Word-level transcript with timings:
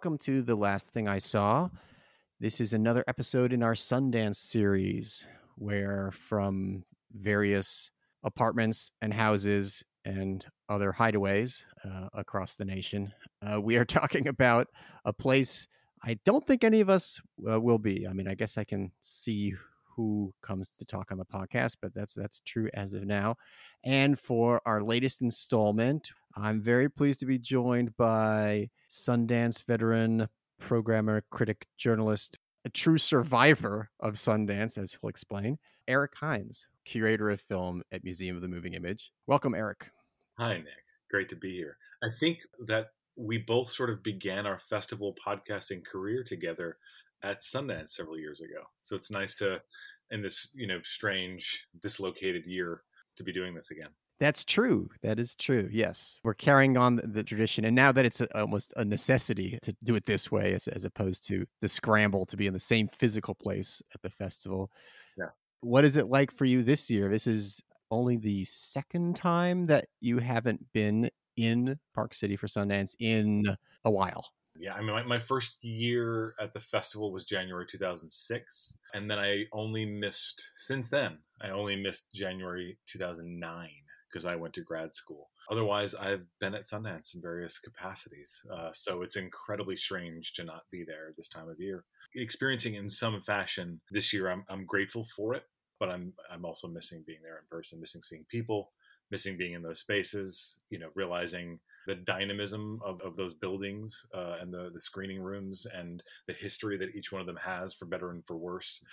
welcome 0.00 0.16
to 0.16 0.40
The 0.40 0.56
Last 0.56 0.94
Thing 0.94 1.08
I 1.08 1.18
Saw. 1.18 1.68
This 2.40 2.58
is 2.58 2.72
another 2.72 3.04
episode 3.06 3.52
in 3.52 3.62
our 3.62 3.74
Sundance 3.74 4.36
series 4.36 5.26
where, 5.56 6.10
from 6.10 6.84
various 7.12 7.90
apartments 8.24 8.92
and 9.02 9.12
houses 9.12 9.84
and 10.06 10.46
other 10.70 10.90
hideaways 10.90 11.64
uh, 11.84 12.08
across 12.14 12.56
the 12.56 12.64
nation, 12.64 13.12
uh, 13.42 13.60
we 13.62 13.76
are 13.76 13.84
talking 13.84 14.28
about 14.28 14.68
a 15.04 15.12
place 15.12 15.68
I 16.02 16.18
don't 16.24 16.46
think 16.46 16.64
any 16.64 16.80
of 16.80 16.88
us 16.88 17.20
uh, 17.46 17.60
will 17.60 17.76
be. 17.76 18.08
I 18.08 18.14
mean, 18.14 18.26
I 18.26 18.34
guess 18.34 18.56
I 18.56 18.64
can 18.64 18.90
see 19.00 19.52
who 19.94 20.32
comes 20.40 20.70
to 20.70 20.86
talk 20.86 21.12
on 21.12 21.18
the 21.18 21.26
podcast, 21.26 21.76
but 21.82 21.92
that's 21.92 22.14
that's 22.14 22.40
true 22.40 22.70
as 22.72 22.94
of 22.94 23.04
now. 23.04 23.36
And 23.84 24.18
for 24.18 24.62
our 24.64 24.82
latest 24.82 25.20
installment, 25.20 26.10
I'm 26.36 26.60
very 26.60 26.88
pleased 26.88 27.20
to 27.20 27.26
be 27.26 27.38
joined 27.38 27.96
by 27.96 28.70
Sundance 28.90 29.64
veteran, 29.64 30.28
programmer, 30.58 31.24
critic, 31.30 31.66
journalist, 31.76 32.38
a 32.64 32.70
true 32.70 32.98
survivor 32.98 33.90
of 34.00 34.14
Sundance, 34.14 34.78
as 34.78 34.96
he'll 35.00 35.10
explain, 35.10 35.58
Eric 35.88 36.12
Hynes, 36.14 36.66
curator 36.84 37.30
of 37.30 37.40
film 37.40 37.82
at 37.90 38.04
Museum 38.04 38.36
of 38.36 38.42
the 38.42 38.48
Moving 38.48 38.74
Image. 38.74 39.12
Welcome, 39.26 39.54
Eric. 39.54 39.90
Hi, 40.38 40.58
Nick. 40.58 40.84
Great 41.10 41.28
to 41.30 41.36
be 41.36 41.54
here. 41.56 41.76
I 42.02 42.08
think 42.18 42.40
that 42.66 42.88
we 43.16 43.38
both 43.38 43.70
sort 43.70 43.90
of 43.90 44.02
began 44.02 44.46
our 44.46 44.58
festival 44.58 45.16
podcasting 45.26 45.84
career 45.84 46.22
together 46.22 46.78
at 47.22 47.40
Sundance 47.40 47.90
several 47.90 48.18
years 48.18 48.40
ago. 48.40 48.62
So 48.82 48.96
it's 48.96 49.10
nice 49.10 49.34
to, 49.36 49.60
in 50.10 50.22
this 50.22 50.48
you 50.54 50.66
know 50.66 50.80
strange 50.84 51.66
dislocated 51.82 52.46
year, 52.46 52.82
to 53.16 53.24
be 53.24 53.32
doing 53.32 53.54
this 53.54 53.70
again. 53.70 53.90
That's 54.20 54.44
true. 54.44 54.90
That 55.02 55.18
is 55.18 55.34
true. 55.34 55.68
Yes, 55.72 56.18
we're 56.22 56.34
carrying 56.34 56.76
on 56.76 56.96
the, 56.96 57.06
the 57.06 57.24
tradition, 57.24 57.64
and 57.64 57.74
now 57.74 57.90
that 57.90 58.04
it's 58.04 58.20
a, 58.20 58.38
almost 58.38 58.74
a 58.76 58.84
necessity 58.84 59.58
to 59.62 59.74
do 59.82 59.94
it 59.94 60.04
this 60.04 60.30
way, 60.30 60.52
as, 60.52 60.68
as 60.68 60.84
opposed 60.84 61.26
to 61.28 61.46
the 61.62 61.68
scramble 61.68 62.26
to 62.26 62.36
be 62.36 62.46
in 62.46 62.52
the 62.52 62.60
same 62.60 62.88
physical 62.98 63.34
place 63.34 63.82
at 63.94 64.02
the 64.02 64.10
festival. 64.10 64.70
Yeah. 65.16 65.30
What 65.62 65.86
is 65.86 65.96
it 65.96 66.08
like 66.08 66.36
for 66.36 66.44
you 66.44 66.62
this 66.62 66.90
year? 66.90 67.08
This 67.08 67.26
is 67.26 67.62
only 67.90 68.18
the 68.18 68.44
second 68.44 69.16
time 69.16 69.64
that 69.64 69.86
you 70.00 70.18
haven't 70.18 70.64
been 70.74 71.10
in 71.38 71.78
Park 71.94 72.12
City 72.14 72.36
for 72.36 72.46
Sundance 72.46 72.94
in 73.00 73.44
a 73.86 73.90
while. 73.90 74.26
Yeah, 74.54 74.74
I 74.74 74.80
mean, 74.80 74.90
my, 74.90 75.02
my 75.04 75.18
first 75.18 75.64
year 75.64 76.34
at 76.38 76.52
the 76.52 76.60
festival 76.60 77.10
was 77.10 77.24
January 77.24 77.64
2006. 77.66 78.76
And 78.92 79.10
then 79.10 79.18
I 79.18 79.44
only 79.52 79.86
missed, 79.86 80.50
since 80.56 80.90
then, 80.90 81.18
I 81.40 81.48
only 81.50 81.76
missed 81.76 82.12
January 82.12 82.76
2009 82.86 83.70
because 84.10 84.24
I 84.24 84.36
went 84.36 84.54
to 84.54 84.62
grad 84.62 84.94
school. 84.94 85.28
Otherwise, 85.50 85.94
I've 85.94 86.24
been 86.40 86.54
at 86.54 86.66
Sundance 86.66 87.14
in 87.14 87.20
various 87.20 87.58
capacities. 87.58 88.44
Uh, 88.52 88.70
so 88.72 89.02
it's 89.02 89.16
incredibly 89.16 89.76
strange 89.76 90.32
to 90.34 90.44
not 90.44 90.62
be 90.70 90.84
there 90.84 91.12
this 91.16 91.28
time 91.28 91.48
of 91.48 91.60
year. 91.60 91.84
Experiencing 92.14 92.74
in 92.74 92.88
some 92.88 93.20
fashion 93.20 93.80
this 93.90 94.12
year, 94.12 94.30
I'm, 94.30 94.44
I'm 94.48 94.64
grateful 94.64 95.04
for 95.04 95.34
it, 95.34 95.44
but 95.78 95.88
I'm, 95.88 96.12
I'm 96.30 96.44
also 96.44 96.68
missing 96.68 97.04
being 97.06 97.20
there 97.22 97.38
in 97.38 97.44
person, 97.50 97.80
missing 97.80 98.02
seeing 98.02 98.24
people, 98.28 98.72
missing 99.10 99.36
being 99.36 99.52
in 99.52 99.62
those 99.62 99.80
spaces, 99.80 100.58
you 100.70 100.78
know, 100.78 100.88
realizing 100.94 101.58
the 101.86 101.94
dynamism 101.94 102.80
of, 102.84 103.00
of 103.02 103.16
those 103.16 103.34
buildings 103.34 104.06
uh, 104.14 104.36
and 104.40 104.52
the, 104.52 104.70
the 104.72 104.80
screening 104.80 105.20
rooms 105.20 105.66
and 105.74 106.02
the 106.26 106.34
history 106.34 106.76
that 106.76 106.94
each 106.94 107.10
one 107.12 107.20
of 107.20 107.26
them 107.26 107.38
has 107.42 107.72
for 107.72 107.86
better 107.86 108.10
and 108.10 108.24
for 108.26 108.36
worse. 108.36 108.84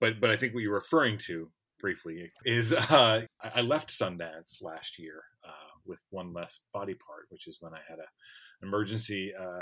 But 0.00 0.20
but 0.20 0.30
I 0.30 0.36
think 0.36 0.54
what 0.54 0.62
you're 0.62 0.74
referring 0.74 1.18
to 1.18 1.50
briefly 1.78 2.30
is 2.44 2.72
uh, 2.72 3.20
I 3.54 3.60
left 3.60 3.90
Sundance 3.90 4.62
last 4.62 4.98
year 4.98 5.22
uh, 5.44 5.72
with 5.84 6.00
one 6.10 6.32
less 6.32 6.60
body 6.72 6.94
part, 6.94 7.26
which 7.28 7.46
is 7.46 7.58
when 7.60 7.74
I 7.74 7.80
had 7.88 7.98
a 7.98 8.66
emergency 8.66 9.32
uh, 9.38 9.60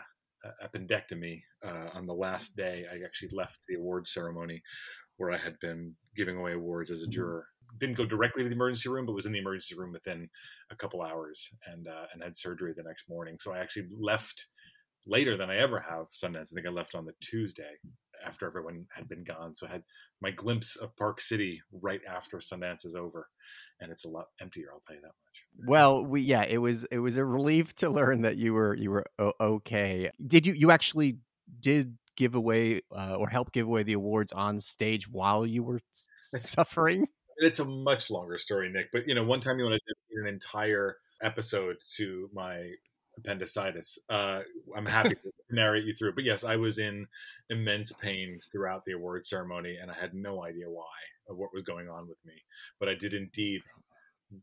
appendectomy 0.65 1.43
uh, 1.67 1.89
on 1.95 2.07
the 2.07 2.15
last 2.15 2.57
day. 2.57 2.87
I 2.91 3.05
actually 3.05 3.31
left 3.33 3.59
the 3.69 3.77
award 3.77 4.07
ceremony 4.07 4.63
where 5.17 5.33
I 5.33 5.39
had 5.39 5.59
been 5.61 5.95
giving 6.17 6.37
away 6.37 6.53
awards 6.53 6.91
as 6.91 7.03
a 7.03 7.05
mm-hmm. 7.05 7.13
juror 7.13 7.47
didn't 7.79 7.97
go 7.97 8.05
directly 8.05 8.43
to 8.43 8.49
the 8.49 8.55
emergency 8.55 8.89
room, 8.89 9.07
but 9.07 9.15
was 9.15 9.27
in 9.27 9.33
the 9.33 9.39
emergency 9.39 9.75
room 9.75 9.93
within 9.93 10.29
a 10.71 10.77
couple 10.77 11.03
hours 11.03 11.49
and 11.67 11.89
uh, 11.89 12.07
and 12.13 12.23
had 12.23 12.37
surgery 12.37 12.73
the 12.77 12.83
next 12.83 13.09
morning. 13.09 13.37
So 13.41 13.53
I 13.53 13.59
actually 13.59 13.89
left 13.99 14.47
later 15.07 15.37
than 15.37 15.51
I 15.51 15.57
ever 15.57 15.81
have 15.81 16.07
Sundance. 16.11 16.53
I 16.53 16.55
think 16.55 16.67
I 16.67 16.71
left 16.71 16.95
on 16.95 17.05
the 17.05 17.15
Tuesday 17.21 17.75
after 18.25 18.47
everyone 18.47 18.87
had 18.95 19.09
been 19.09 19.25
gone. 19.25 19.55
So 19.55 19.67
I 19.67 19.71
had 19.71 19.83
my 20.21 20.31
glimpse 20.31 20.77
of 20.77 20.97
Park 20.97 21.21
City 21.21 21.61
right 21.73 22.01
after 22.09 22.39
Sundance 22.39 22.85
is 22.85 22.95
over. 22.95 23.29
And 23.81 23.91
it's 23.91 24.05
a 24.05 24.09
lot 24.09 24.27
emptier, 24.41 24.69
I'll 24.73 24.81
tell 24.81 24.95
you 24.95 25.03
that 25.03 25.09
much. 25.09 25.69
Well, 25.69 26.05
we 26.05 26.21
yeah, 26.21 26.45
it 26.45 26.59
was 26.59 26.85
it 26.85 27.01
was 27.01 27.17
a 27.17 27.25
relief 27.25 27.75
to 27.77 27.91
learn 27.91 28.23
that 28.23 28.37
you 28.37 28.55
were 28.55 28.75
you 28.77 28.91
were 28.91 29.05
okay. 29.41 30.11
Did 30.25 30.47
you 30.47 30.53
you 30.53 30.71
actually 30.71 31.19
did 31.61 31.99
give 32.17 32.37
away 32.37 32.83
uh, 32.93 33.17
or 33.19 33.29
help 33.29 33.51
give 33.51 33.67
away 33.67 33.83
the 33.83 33.95
awards 33.95 34.33
on 34.33 34.61
stage 34.61 35.09
while 35.09 35.45
you 35.45 35.65
were 35.65 35.81
suffering? 36.17 37.09
it's 37.39 37.59
a 37.59 37.65
much 37.65 38.11
longer 38.11 38.39
story, 38.39 38.71
Nick. 38.71 38.91
But 38.93 39.09
you 39.09 39.15
know, 39.15 39.25
one 39.25 39.41
time 39.41 39.59
you 39.59 39.65
want 39.65 39.81
to 39.87 39.95
do 40.15 40.23
an 40.23 40.29
entire 40.29 40.97
episode 41.23 41.77
to 41.97 42.31
my 42.33 42.71
appendicitis. 43.19 43.99
Uh, 44.09 44.41
I'm 44.77 44.87
happy 44.87 45.15
to 45.15 45.33
narrate 45.51 45.85
you 45.85 45.95
through. 45.95 46.15
But 46.15 46.25
yes, 46.25 46.45
I 46.45 46.57
was 46.57 46.79
in 46.79 47.07
immense 47.51 47.93
pain 47.93 48.41
throughout 48.53 48.85
the 48.85 48.93
award 48.93 49.25
ceremony, 49.25 49.77
and 49.81 49.91
I 49.91 49.95
had 49.95 50.15
no 50.15 50.45
idea 50.45 50.69
why 50.69 50.85
or 51.27 51.37
what 51.37 51.55
was 51.55 51.63
going 51.63 51.89
on 51.89 52.09
with 52.09 52.19
me. 52.25 52.35
But 52.79 52.89
I 52.89 52.95
did 52.95 53.15
indeed. 53.15 53.63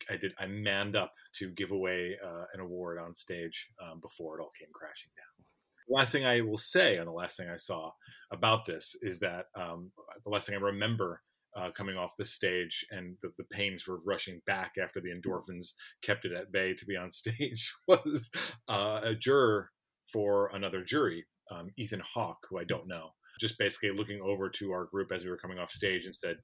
I 0.10 0.18
did. 0.18 0.34
I 0.40 0.46
manned 0.46 0.96
up 0.96 1.14
to 1.36 1.50
give 1.50 1.72
away 1.72 2.18
uh, 2.24 2.46
an 2.54 2.60
award 2.60 2.98
on 3.00 3.16
stage 3.16 3.68
um, 3.82 4.00
before 4.00 4.38
it 4.38 4.42
all 4.42 4.52
came 4.58 4.70
crashing 4.74 5.12
down. 5.18 5.46
The 5.88 5.96
last 5.96 6.12
thing 6.12 6.26
I 6.26 6.42
will 6.42 6.58
say, 6.58 6.98
and 6.98 7.08
the 7.08 7.12
last 7.12 7.38
thing 7.38 7.50
I 7.50 7.58
saw 7.58 7.92
about 8.32 8.66
this 8.66 8.96
is 9.02 9.20
that 9.20 9.48
um, 9.56 9.92
the 10.24 10.30
last 10.30 10.48
thing 10.48 10.56
I 10.56 10.62
remember 10.62 11.22
uh, 11.56 11.72
coming 11.72 11.98
off 11.98 12.18
the 12.18 12.26
stage, 12.26 12.86
and 12.92 13.18
the, 13.22 13.32
the 13.38 13.44
pains 13.46 13.88
were 13.88 14.00
rushing 14.06 14.42
back 14.46 14.74
after 14.82 15.02
the 15.02 15.10
endorphins 15.10 15.74
kept 16.02 16.26
it 16.26 16.32
at 16.32 16.52
bay 16.52 16.74
to 16.74 16.86
be 16.86 16.96
on 16.96 17.12
stage, 17.12 17.74
was 17.88 18.32
uh, 18.68 19.02
a 19.04 19.16
juror 19.16 19.70
for 20.12 20.50
another 20.54 20.84
jury, 20.84 21.26
um, 21.52 21.70
Ethan 21.78 22.02
Hawke, 22.02 22.46
who 22.50 22.60
I 22.60 22.64
don't 22.64 22.88
know, 22.88 23.10
just 23.40 23.58
basically 23.58 23.92
looking 23.92 24.22
over 24.22 24.50
to 24.50 24.72
our 24.72 24.86
group 24.86 25.12
as 25.12 25.24
we 25.24 25.30
were 25.30 25.38
coming 25.38 25.60
off 25.60 25.72
stage 25.72 26.06
and 26.06 26.16
said, 26.16 26.38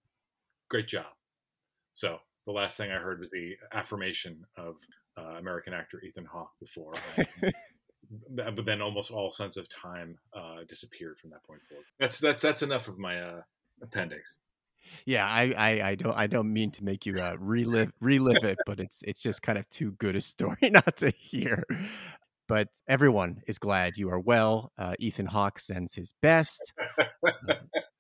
Great 0.70 0.88
job. 0.88 1.06
So 1.94 2.20
the 2.46 2.52
last 2.52 2.76
thing 2.76 2.92
I 2.92 2.96
heard 2.96 3.20
was 3.20 3.30
the 3.30 3.56
affirmation 3.72 4.44
of 4.58 4.76
uh, 5.18 5.38
American 5.40 5.74
actor 5.74 6.02
Ethan 6.06 6.26
Hawke 6.26 6.52
before. 6.60 6.94
but 8.30 8.66
then 8.66 8.82
almost 8.82 9.12
all 9.12 9.32
sense 9.32 9.58
of 9.58 9.68
time 9.70 10.18
uh, 10.34 10.64
disappeared 10.68 11.20
from 11.20 11.30
that 11.30 11.44
point 11.44 11.62
forward. 11.68 11.86
That's 12.00 12.20
that's 12.20 12.42
that's 12.42 12.62
enough 12.62 12.88
of 12.88 13.00
my 13.00 13.22
uh, 13.22 13.42
appendix 13.82 14.38
yeah, 15.06 15.26
I, 15.26 15.54
I, 15.58 15.90
I 15.90 15.96
don't, 15.96 16.18
I 16.18 16.28
don't 16.28 16.52
mean 16.52 16.72
to 16.72 16.84
make 16.84 17.06
you 17.06 17.16
uh, 17.18 17.36
relive, 17.40 17.92
relive 18.02 18.44
it, 18.44 18.58
but 18.66 18.80
it's, 18.80 19.02
it's 19.04 19.20
just 19.20 19.42
kind 19.42 19.58
of 19.58 19.68
too 19.70 19.92
good 19.94 20.16
a 20.16 20.22
story 20.34 20.70
not 20.70 20.98
to 20.98 21.10
hear. 21.12 21.64
But 22.48 22.70
everyone 22.88 23.42
is 23.46 23.60
glad 23.60 23.98
you 23.98 24.10
are 24.10 24.20
well. 24.20 24.72
Uh, 24.78 24.96
Ethan 25.00 25.26
Hawke 25.26 25.60
sends 25.60 25.94
his 25.94 26.14
best, 26.22 26.74
uh, 26.98 27.56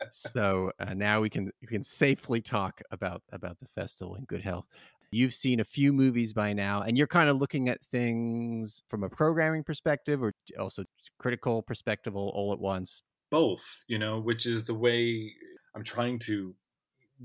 so 0.09 0.71
uh, 0.79 0.93
now 0.93 1.19
we 1.19 1.29
can 1.29 1.51
we 1.61 1.67
can 1.67 1.83
safely 1.83 2.39
talk 2.39 2.81
about 2.91 3.21
about 3.33 3.59
the 3.59 3.67
festival 3.75 4.15
in 4.15 4.23
good 4.23 4.41
health. 4.41 4.65
You've 5.11 5.33
seen 5.33 5.61
a 5.61 5.65
few 5.65 5.93
movies 5.93 6.33
by 6.33 6.53
now, 6.53 6.81
and 6.81 6.97
you're 6.97 7.07
kind 7.07 7.29
of 7.29 7.37
looking 7.37 7.69
at 7.69 7.79
things 7.91 8.83
from 8.89 9.03
a 9.03 9.09
programming 9.09 9.63
perspective, 9.63 10.21
or 10.21 10.33
also 10.59 10.83
critical 11.17 11.61
perspective, 11.61 12.15
all, 12.15 12.29
all 12.35 12.51
at 12.51 12.59
once. 12.59 13.01
Both, 13.29 13.83
you 13.87 13.99
know, 13.99 14.19
which 14.19 14.45
is 14.45 14.65
the 14.65 14.73
way 14.73 15.33
I'm 15.75 15.83
trying 15.83 16.19
to 16.19 16.53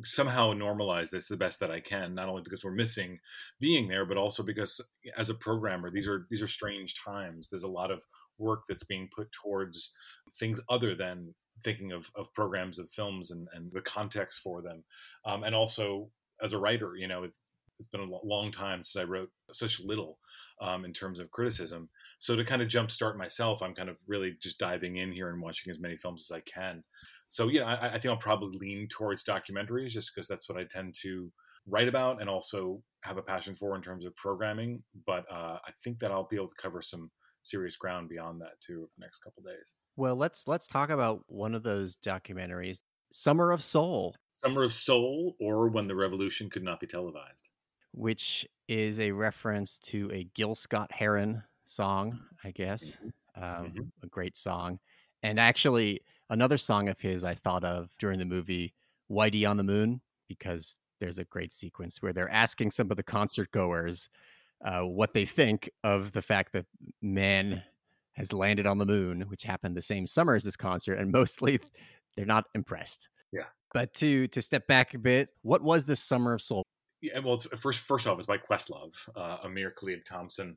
somehow 0.05 0.53
normalize 0.53 1.11
this 1.11 1.29
the 1.29 1.37
best 1.37 1.61
that 1.61 1.71
I 1.71 1.81
can, 1.81 2.15
not 2.15 2.29
only 2.29 2.43
because 2.43 2.65
we're 2.65 2.73
missing 2.73 3.19
being 3.61 3.89
there, 3.89 4.05
but 4.05 4.17
also 4.17 4.43
because 4.43 4.81
as 5.17 5.29
a 5.29 5.35
programmer, 5.35 5.91
these 5.91 6.09
are 6.09 6.27
these 6.31 6.43
are 6.43 6.49
strange 6.49 6.95
times. 6.95 7.49
There's 7.49 7.63
a 7.63 7.69
lot 7.69 7.91
of 7.91 8.03
work 8.39 8.63
that's 8.69 8.85
being 8.85 9.09
put 9.15 9.31
towards 9.33 9.93
things 10.37 10.61
other 10.69 10.95
than 10.95 11.35
thinking 11.63 11.93
of, 11.93 12.11
of 12.17 12.33
programs 12.35 12.79
of 12.79 12.91
films 12.91 13.31
and, 13.31 13.47
and 13.55 13.71
the 13.73 13.83
context 13.83 14.41
for 14.41 14.63
them. 14.63 14.83
Um, 15.25 15.45
and 15.45 15.55
also 15.55 16.11
as 16.43 16.53
a 16.53 16.59
writer, 16.59 16.97
you 16.97 17.07
know, 17.07 17.25
it's 17.25 17.41
it's 17.79 17.89
been 17.89 18.01
a 18.01 18.27
long 18.27 18.53
time 18.53 18.85
since 18.85 19.03
I 19.03 19.05
wrote 19.05 19.31
such 19.51 19.81
little 19.81 20.19
um, 20.61 20.85
in 20.85 20.93
terms 20.93 21.19
of 21.19 21.33
criticism. 21.33 21.89
So 22.21 22.37
to 22.37 22.45
kind 22.45 22.63
of 22.63 22.69
jumpstart 22.69 23.17
myself, 23.17 23.61
I'm 23.61 23.75
kind 23.75 23.89
of 23.89 23.97
really 24.07 24.37
just 24.41 24.59
diving 24.59 24.99
in 24.99 25.11
here 25.11 25.31
and 25.31 25.43
watching 25.43 25.69
as 25.69 25.81
many 25.81 25.97
films 25.97 26.31
as 26.31 26.37
I 26.37 26.41
can 26.41 26.85
so 27.33 27.49
yeah, 27.49 27.65
I, 27.65 27.95
I 27.95 27.99
think 27.99 28.07
I'll 28.13 28.17
probably 28.19 28.59
lean 28.59 28.89
towards 28.89 29.25
documentaries 29.25 29.89
just 29.93 30.15
because 30.15 30.29
that's 30.29 30.51
what 30.51 30.59
I 30.59 30.65
tend 30.65 30.95
to 31.01 31.33
write 31.67 31.89
about 31.89 32.21
and 32.21 32.29
also 32.29 32.83
have 33.01 33.17
a 33.17 33.23
passion 33.23 33.55
for 33.55 33.75
in 33.75 33.81
terms 33.81 34.05
of 34.05 34.15
programming. 34.17 34.83
But 35.07 35.25
uh, 35.33 35.59
I 35.65 35.71
think 35.83 35.99
that 36.01 36.11
I'll 36.11 36.29
be 36.29 36.37
able 36.37 36.49
to 36.49 36.55
cover 36.57 36.83
some 36.83 37.11
serious 37.43 37.75
ground 37.75 38.11
beyond 38.11 38.43
that 38.43 38.61
too 38.61 38.87
the 38.99 39.01
next 39.01 39.21
couple 39.21 39.43
days. 39.45 39.73
Well, 39.97 40.15
let's 40.15 40.47
let's 40.47 40.67
talk 40.67 40.91
about 40.91 41.25
one 41.27 41.55
of 41.55 41.63
those 41.63 41.97
documentaries, 41.97 42.83
Summer 43.13 43.51
of 43.51 43.63
Soul. 43.65 44.15
Summer 44.35 44.63
of 44.63 44.75
Soul, 44.75 45.35
or 45.41 45.69
When 45.69 45.89
the 45.89 45.97
Revolution 45.97 46.51
Could 46.51 46.65
Not 46.65 46.81
Be 46.81 46.87
Televised, 46.87 47.49
which 47.93 48.47
is 48.69 49.01
a 49.01 49.11
reference 49.11 49.79
to 49.79 50.11
a 50.13 50.25
Gil 50.35 50.55
Scott 50.55 50.93
Heron 50.93 51.43
song, 51.65 52.21
I 52.45 52.51
guess. 52.51 52.99
Mm-hmm. 53.37 53.43
um, 53.43 53.73
Mhm. 53.73 53.91
a 54.03 54.07
great 54.09 54.37
song. 54.37 54.79
And 55.23 55.41
actually, 55.41 56.01
another 56.33 56.59
song 56.59 56.89
of 56.89 56.99
his 56.99 57.23
I 57.23 57.35
thought 57.35 57.63
of 57.63 57.91
during 57.99 58.19
the 58.19 58.25
movie 58.25 58.75
Whitey 59.11 59.49
on 59.49 59.59
the 59.59 59.63
Moon, 59.63 60.01
because 60.29 60.79
there's 60.99 61.19
a 61.19 61.25
great 61.25 61.53
sequence 61.53 62.01
where 62.01 62.13
they're 62.13 62.31
asking 62.31 62.71
some 62.71 62.91
of 62.91 62.97
the 62.97 63.03
concert 63.03 63.51
goers 63.53 64.09
uh, 64.65 64.81
what 64.81 65.13
they 65.13 65.27
think 65.27 65.71
of 65.85 66.13
the 66.13 66.23
fact 66.23 66.53
that 66.55 66.67
man 67.03 67.63
has 68.15 68.33
landed 68.33 68.67
on 68.67 68.79
the 68.79 68.87
moon, 68.87 69.23
which 69.23 69.43
happened 69.43 69.77
the 69.77 69.83
same 69.83 70.07
summer 70.07 70.35
as 70.35 70.45
this 70.45 70.57
concert, 70.57 70.95
and 70.95 71.13
mostly 71.13 71.61
they're 72.17 72.27
not 72.27 72.47
impressed. 72.55 73.09
Yeah. 73.33 73.45
But 73.75 73.95
to 73.95 74.27
to 74.29 74.43
step 74.43 74.67
back 74.67 74.95
a 74.95 74.99
bit, 74.99 75.31
what 75.43 75.63
was 75.63 75.85
this 75.85 76.01
Summer 76.01 76.35
of 76.35 76.43
Soul? 76.43 76.63
Yeah, 77.01 77.19
well, 77.19 77.35
it's, 77.35 77.47
first 77.59 77.81
first 77.81 78.07
off, 78.07 78.19
it's 78.19 78.27
by 78.27 78.39
Questlove, 78.39 78.95
uh, 79.17 79.39
Ahmir 79.39 79.73
Khalib 79.75 80.05
Thompson, 80.05 80.57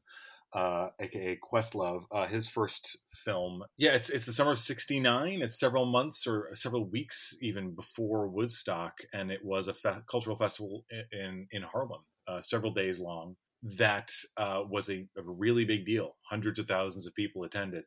uh, 0.55 0.87
aka 0.99 1.37
Questlove. 1.43 2.03
Uh, 2.11 2.25
his 2.25 2.47
first 2.47 2.97
film. 3.11 3.63
Yeah, 3.77 3.91
it's 3.91 4.09
it's 4.09 4.25
the 4.25 4.31
summer 4.33 4.51
of 4.51 4.59
'69. 4.59 5.41
It's 5.41 5.59
several 5.59 5.85
months 5.85 6.25
or 6.25 6.49
several 6.53 6.85
weeks 6.85 7.35
even 7.41 7.75
before 7.75 8.27
Woodstock, 8.27 8.93
and 9.13 9.31
it 9.31 9.43
was 9.43 9.67
a 9.67 9.73
fe- 9.73 10.01
cultural 10.09 10.35
festival 10.35 10.85
in 11.11 11.47
in 11.51 11.61
Harlem, 11.61 12.01
uh, 12.27 12.41
several 12.41 12.73
days 12.73 12.99
long. 12.99 13.35
That 13.77 14.11
uh, 14.37 14.61
was 14.69 14.89
a, 14.89 15.07
a 15.17 15.23
really 15.23 15.65
big 15.65 15.85
deal. 15.85 16.15
Hundreds 16.29 16.59
of 16.59 16.67
thousands 16.67 17.05
of 17.05 17.15
people 17.15 17.43
attended. 17.43 17.83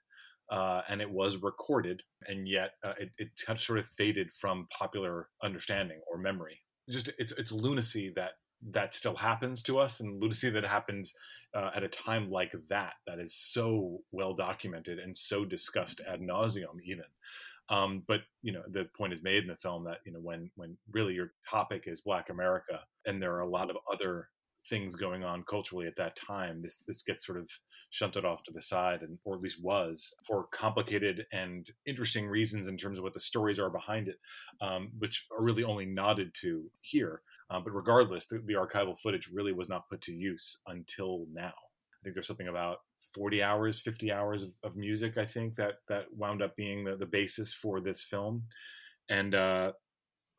Uh, 0.51 0.81
and 0.89 1.03
it 1.03 1.11
was 1.11 1.37
recorded, 1.43 2.01
and 2.27 2.49
yet 2.49 2.71
uh, 2.83 2.95
it, 2.99 3.11
it 3.19 3.29
sort 3.61 3.79
of 3.79 3.87
faded 3.99 4.31
from 4.33 4.67
popular 4.77 5.29
understanding 5.45 6.01
or 6.11 6.17
memory. 6.17 6.59
Just 6.89 7.11
it's 7.19 7.33
it's 7.33 7.53
lunacy 7.53 8.11
that 8.17 8.31
that 8.71 8.95
still 8.95 9.15
happens 9.15 9.63
to 9.63 9.79
us 9.79 10.01
and 10.01 10.21
lunacy 10.21 10.51
that 10.51 10.65
happens 10.65 11.15
uh, 11.55 11.71
at 11.75 11.85
a 11.85 11.89
time 11.89 12.31
like 12.31 12.55
that 12.69 12.95
that 13.07 13.19
is 13.19 13.35
so 13.35 13.99
well 14.13 14.35
documented 14.35 14.99
and 14.99 15.17
so 15.17 15.45
discussed 15.45 16.01
ad 16.09 16.21
nauseum 16.21 16.81
even. 16.85 17.05
Um, 17.71 18.03
but 18.09 18.23
you 18.43 18.53
know 18.53 18.63
the 18.71 18.89
point 18.97 19.13
is 19.13 19.23
made 19.23 19.43
in 19.43 19.49
the 19.49 19.57
film 19.57 19.85
that 19.85 19.99
you 20.07 20.13
know 20.13 20.21
when 20.21 20.51
when 20.57 20.77
really 20.91 21.15
your 21.15 21.33
topic 21.49 21.85
is 21.87 22.01
black 22.01 22.31
america 22.31 22.81
and 23.07 23.21
there 23.21 23.35
are 23.35 23.41
a 23.41 23.49
lot 23.49 23.69
of 23.69 23.77
other 23.93 24.29
things 24.69 24.95
going 24.95 25.25
on 25.25 25.45
culturally 25.49 25.87
at 25.87 25.97
that 25.97 26.17
time 26.17 26.61
this 26.63 26.83
this 26.87 27.03
gets 27.03 27.25
sort 27.25 27.39
of 27.39 27.49
shunted 27.91 28.25
off 28.25 28.43
to 28.43 28.53
the 28.53 28.63
side 28.63 29.03
and 29.03 29.19
or 29.25 29.35
at 29.35 29.41
least 29.41 29.63
was 29.63 30.15
for 30.27 30.47
complicated 30.53 31.25
and 31.33 31.71
interesting 31.87 32.27
reasons 32.27 32.67
in 32.67 32.77
terms 32.77 32.99
of 32.99 33.05
what 33.05 33.15
the 33.15 33.21
stories 33.21 33.59
are 33.59 33.71
behind 33.71 34.09
it 34.09 34.17
um, 34.61 34.91
which 34.99 35.27
are 35.37 35.45
really 35.45 35.65
only 35.65 35.87
nodded 35.87 36.31
to 36.35 36.71
here 36.81 37.23
uh, 37.51 37.61
but 37.61 37.75
regardless, 37.75 38.27
the, 38.27 38.43
the, 38.45 38.55
archival 38.55 38.99
footage 38.99 39.29
really 39.33 39.53
was 39.53 39.69
not 39.69 39.89
put 39.89 40.01
to 40.03 40.13
use 40.13 40.61
until 40.67 41.27
now. 41.33 41.47
I 41.49 42.05
think 42.05 42.15
there's 42.15 42.27
something 42.27 42.49
about 42.49 42.79
40 43.15 43.43
hours, 43.43 43.81
50 43.81 44.13
hours 44.13 44.43
of, 44.43 44.51
of 44.63 44.77
music. 44.77 45.17
I 45.17 45.25
think 45.25 45.55
that 45.57 45.77
that 45.89 46.07
wound 46.15 46.43
up 46.43 46.55
being 46.57 46.85
the, 46.85 46.97
the 46.97 47.07
basis 47.07 47.53
for 47.53 47.81
this 47.81 48.03
film. 48.03 48.45
And 49.09 49.35
uh, 49.35 49.73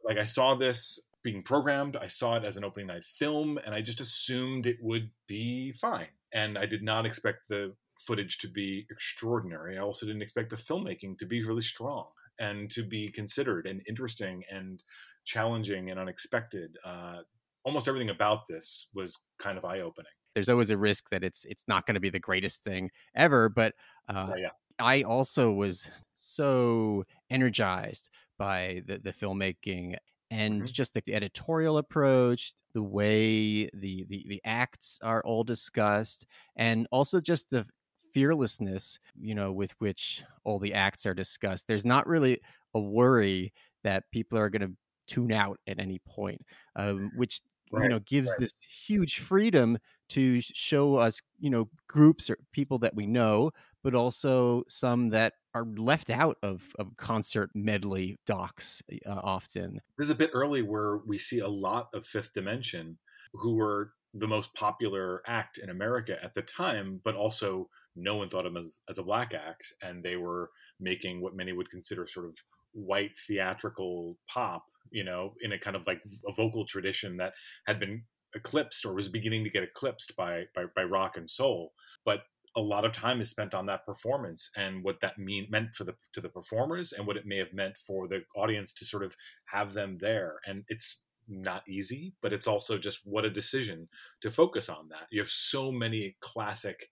like 0.05 0.19
I 0.19 0.23
saw 0.23 0.53
this 0.53 0.99
being 1.23 1.43
programmed, 1.43 1.95
I 1.95 2.07
saw 2.07 2.37
it 2.37 2.45
as 2.45 2.57
an 2.57 2.63
opening 2.63 2.87
night 2.87 3.03
film, 3.03 3.59
and 3.65 3.75
I 3.75 3.81
just 3.81 4.01
assumed 4.01 4.65
it 4.65 4.77
would 4.81 5.11
be 5.27 5.73
fine. 5.73 6.07
And 6.33 6.57
I 6.57 6.65
did 6.65 6.83
not 6.83 7.05
expect 7.05 7.49
the 7.49 7.75
footage 7.99 8.37
to 8.39 8.47
be 8.47 8.85
extraordinary. 8.89 9.77
I 9.77 9.81
also 9.81 10.05
didn't 10.05 10.21
expect 10.21 10.49
the 10.49 10.55
filmmaking 10.55 11.17
to 11.19 11.25
be 11.25 11.43
really 11.43 11.63
strong 11.63 12.07
and 12.39 12.69
to 12.71 12.83
be 12.83 13.09
considered 13.09 13.65
and 13.65 13.81
interesting 13.87 14.43
and 14.49 14.81
challenging 15.25 15.89
and 15.89 15.99
unexpected. 15.99 16.77
Uh, 16.85 17.19
almost 17.63 17.87
everything 17.87 18.09
about 18.09 18.47
this 18.47 18.89
was 18.93 19.19
kind 19.37 19.57
of 19.57 19.65
eye 19.65 19.81
opening. 19.81 20.11
There's 20.33 20.49
always 20.49 20.69
a 20.69 20.77
risk 20.77 21.09
that 21.09 21.23
it's 21.23 21.43
it's 21.45 21.65
not 21.67 21.85
going 21.85 21.95
to 21.95 21.99
be 21.99 22.09
the 22.09 22.19
greatest 22.19 22.63
thing 22.63 22.91
ever, 23.15 23.49
but 23.49 23.73
uh, 24.07 24.33
yeah, 24.37 24.43
yeah. 24.43 24.49
I 24.79 25.01
also 25.01 25.51
was 25.51 25.89
so 26.15 27.03
energized 27.29 28.09
by 28.37 28.83
the, 28.85 28.99
the 28.99 29.11
filmmaking 29.11 29.97
and 30.31 30.65
Mhm. 30.65 30.71
just 30.71 30.93
the 30.93 31.03
editorial 31.13 31.77
approach, 31.77 32.53
the 32.73 32.83
way 32.83 33.65
the, 33.73 34.05
the 34.05 34.25
the 34.27 34.41
acts 34.45 34.99
are 35.03 35.21
all 35.25 35.43
discussed, 35.43 36.25
and 36.55 36.87
also 36.91 37.19
just 37.21 37.49
the 37.49 37.67
fearlessness, 38.13 38.99
you 39.19 39.35
know, 39.35 39.51
with 39.51 39.71
which 39.79 40.23
all 40.43 40.59
the 40.59 40.73
acts 40.73 41.05
are 41.05 41.13
discussed. 41.13 41.67
There's 41.67 41.85
not 41.85 42.07
really 42.07 42.39
a 42.73 42.79
worry 42.79 43.53
that 43.83 44.05
people 44.11 44.37
are 44.37 44.49
going 44.49 44.61
to 44.61 44.77
tune 45.07 45.31
out 45.31 45.59
at 45.67 45.79
any 45.79 45.99
point, 45.99 46.41
um, 46.75 47.09
which 47.13 47.41
you 47.75 47.87
know 47.87 47.99
gives 47.99 48.35
right. 48.35 48.37
this 48.37 48.53
huge 48.87 49.19
freedom 49.19 49.77
to 50.09 50.41
show 50.41 50.95
us, 50.95 51.21
you 51.39 51.49
know, 51.49 51.69
groups 51.87 52.29
or 52.29 52.37
people 52.51 52.79
that 52.79 52.95
we 52.95 53.05
know, 53.07 53.51
but 53.83 53.95
also 53.95 54.63
some 54.67 55.09
that 55.09 55.33
are 55.53 55.65
left 55.77 56.09
out 56.09 56.37
of, 56.43 56.67
of 56.77 56.95
concert 56.97 57.49
medley 57.55 58.17
docs 58.25 58.81
uh, 59.05 59.19
often. 59.23 59.79
This 59.97 60.05
is 60.05 60.11
a 60.11 60.15
bit 60.15 60.31
early 60.33 60.61
where 60.61 60.99
we 61.07 61.17
see 61.17 61.39
a 61.39 61.47
lot 61.47 61.89
of 61.93 62.05
Fifth 62.05 62.33
Dimension, 62.33 62.97
who 63.33 63.55
were 63.55 63.93
the 64.13 64.27
most 64.27 64.53
popular 64.53 65.21
act 65.27 65.57
in 65.57 65.69
America 65.69 66.17
at 66.23 66.33
the 66.33 66.41
time, 66.41 67.01
but 67.03 67.15
also 67.15 67.69
no 67.95 68.15
one 68.15 68.29
thought 68.29 68.45
of 68.45 68.53
them 68.53 68.61
as, 68.61 68.81
as 68.89 68.97
a 68.97 69.03
black 69.03 69.33
act, 69.33 69.73
and 69.81 70.03
they 70.03 70.15
were 70.15 70.49
making 70.79 71.21
what 71.21 71.35
many 71.35 71.51
would 71.51 71.69
consider 71.69 72.07
sort 72.07 72.25
of 72.25 72.35
white 72.73 73.11
theatrical 73.27 74.17
pop, 74.27 74.63
you 74.91 75.03
know, 75.03 75.33
in 75.41 75.51
a 75.51 75.59
kind 75.59 75.75
of 75.75 75.85
like 75.85 76.01
a 76.27 76.33
vocal 76.33 76.65
tradition 76.65 77.17
that 77.17 77.33
had 77.67 77.79
been 77.79 78.03
eclipsed 78.35 78.85
or 78.85 78.93
was 78.93 79.09
beginning 79.09 79.43
to 79.43 79.49
get 79.49 79.63
eclipsed 79.63 80.15
by 80.15 80.43
by, 80.55 80.63
by 80.75 80.83
rock 80.83 81.17
and 81.17 81.29
soul. 81.29 81.73
But 82.05 82.21
a 82.55 82.61
lot 82.61 82.85
of 82.85 82.93
time 82.93 83.21
is 83.21 83.29
spent 83.29 83.53
on 83.53 83.65
that 83.67 83.85
performance 83.85 84.49
and 84.55 84.83
what 84.83 84.99
that 85.01 85.17
mean 85.17 85.47
meant 85.49 85.73
for 85.75 85.83
the 85.83 85.95
to 86.13 86.21
the 86.21 86.29
performers 86.29 86.93
and 86.93 87.05
what 87.05 87.17
it 87.17 87.25
may 87.25 87.37
have 87.37 87.53
meant 87.53 87.77
for 87.77 88.07
the 88.07 88.21
audience 88.35 88.73
to 88.73 88.85
sort 88.85 89.03
of 89.03 89.15
have 89.45 89.73
them 89.73 89.97
there. 89.97 90.39
And 90.45 90.63
it's 90.67 91.05
not 91.27 91.63
easy, 91.67 92.13
but 92.21 92.33
it's 92.33 92.47
also 92.47 92.77
just 92.77 93.01
what 93.03 93.25
a 93.25 93.29
decision 93.29 93.87
to 94.21 94.31
focus 94.31 94.67
on 94.67 94.89
that. 94.89 95.07
You 95.11 95.21
have 95.21 95.29
so 95.29 95.71
many 95.71 96.15
classic 96.21 96.89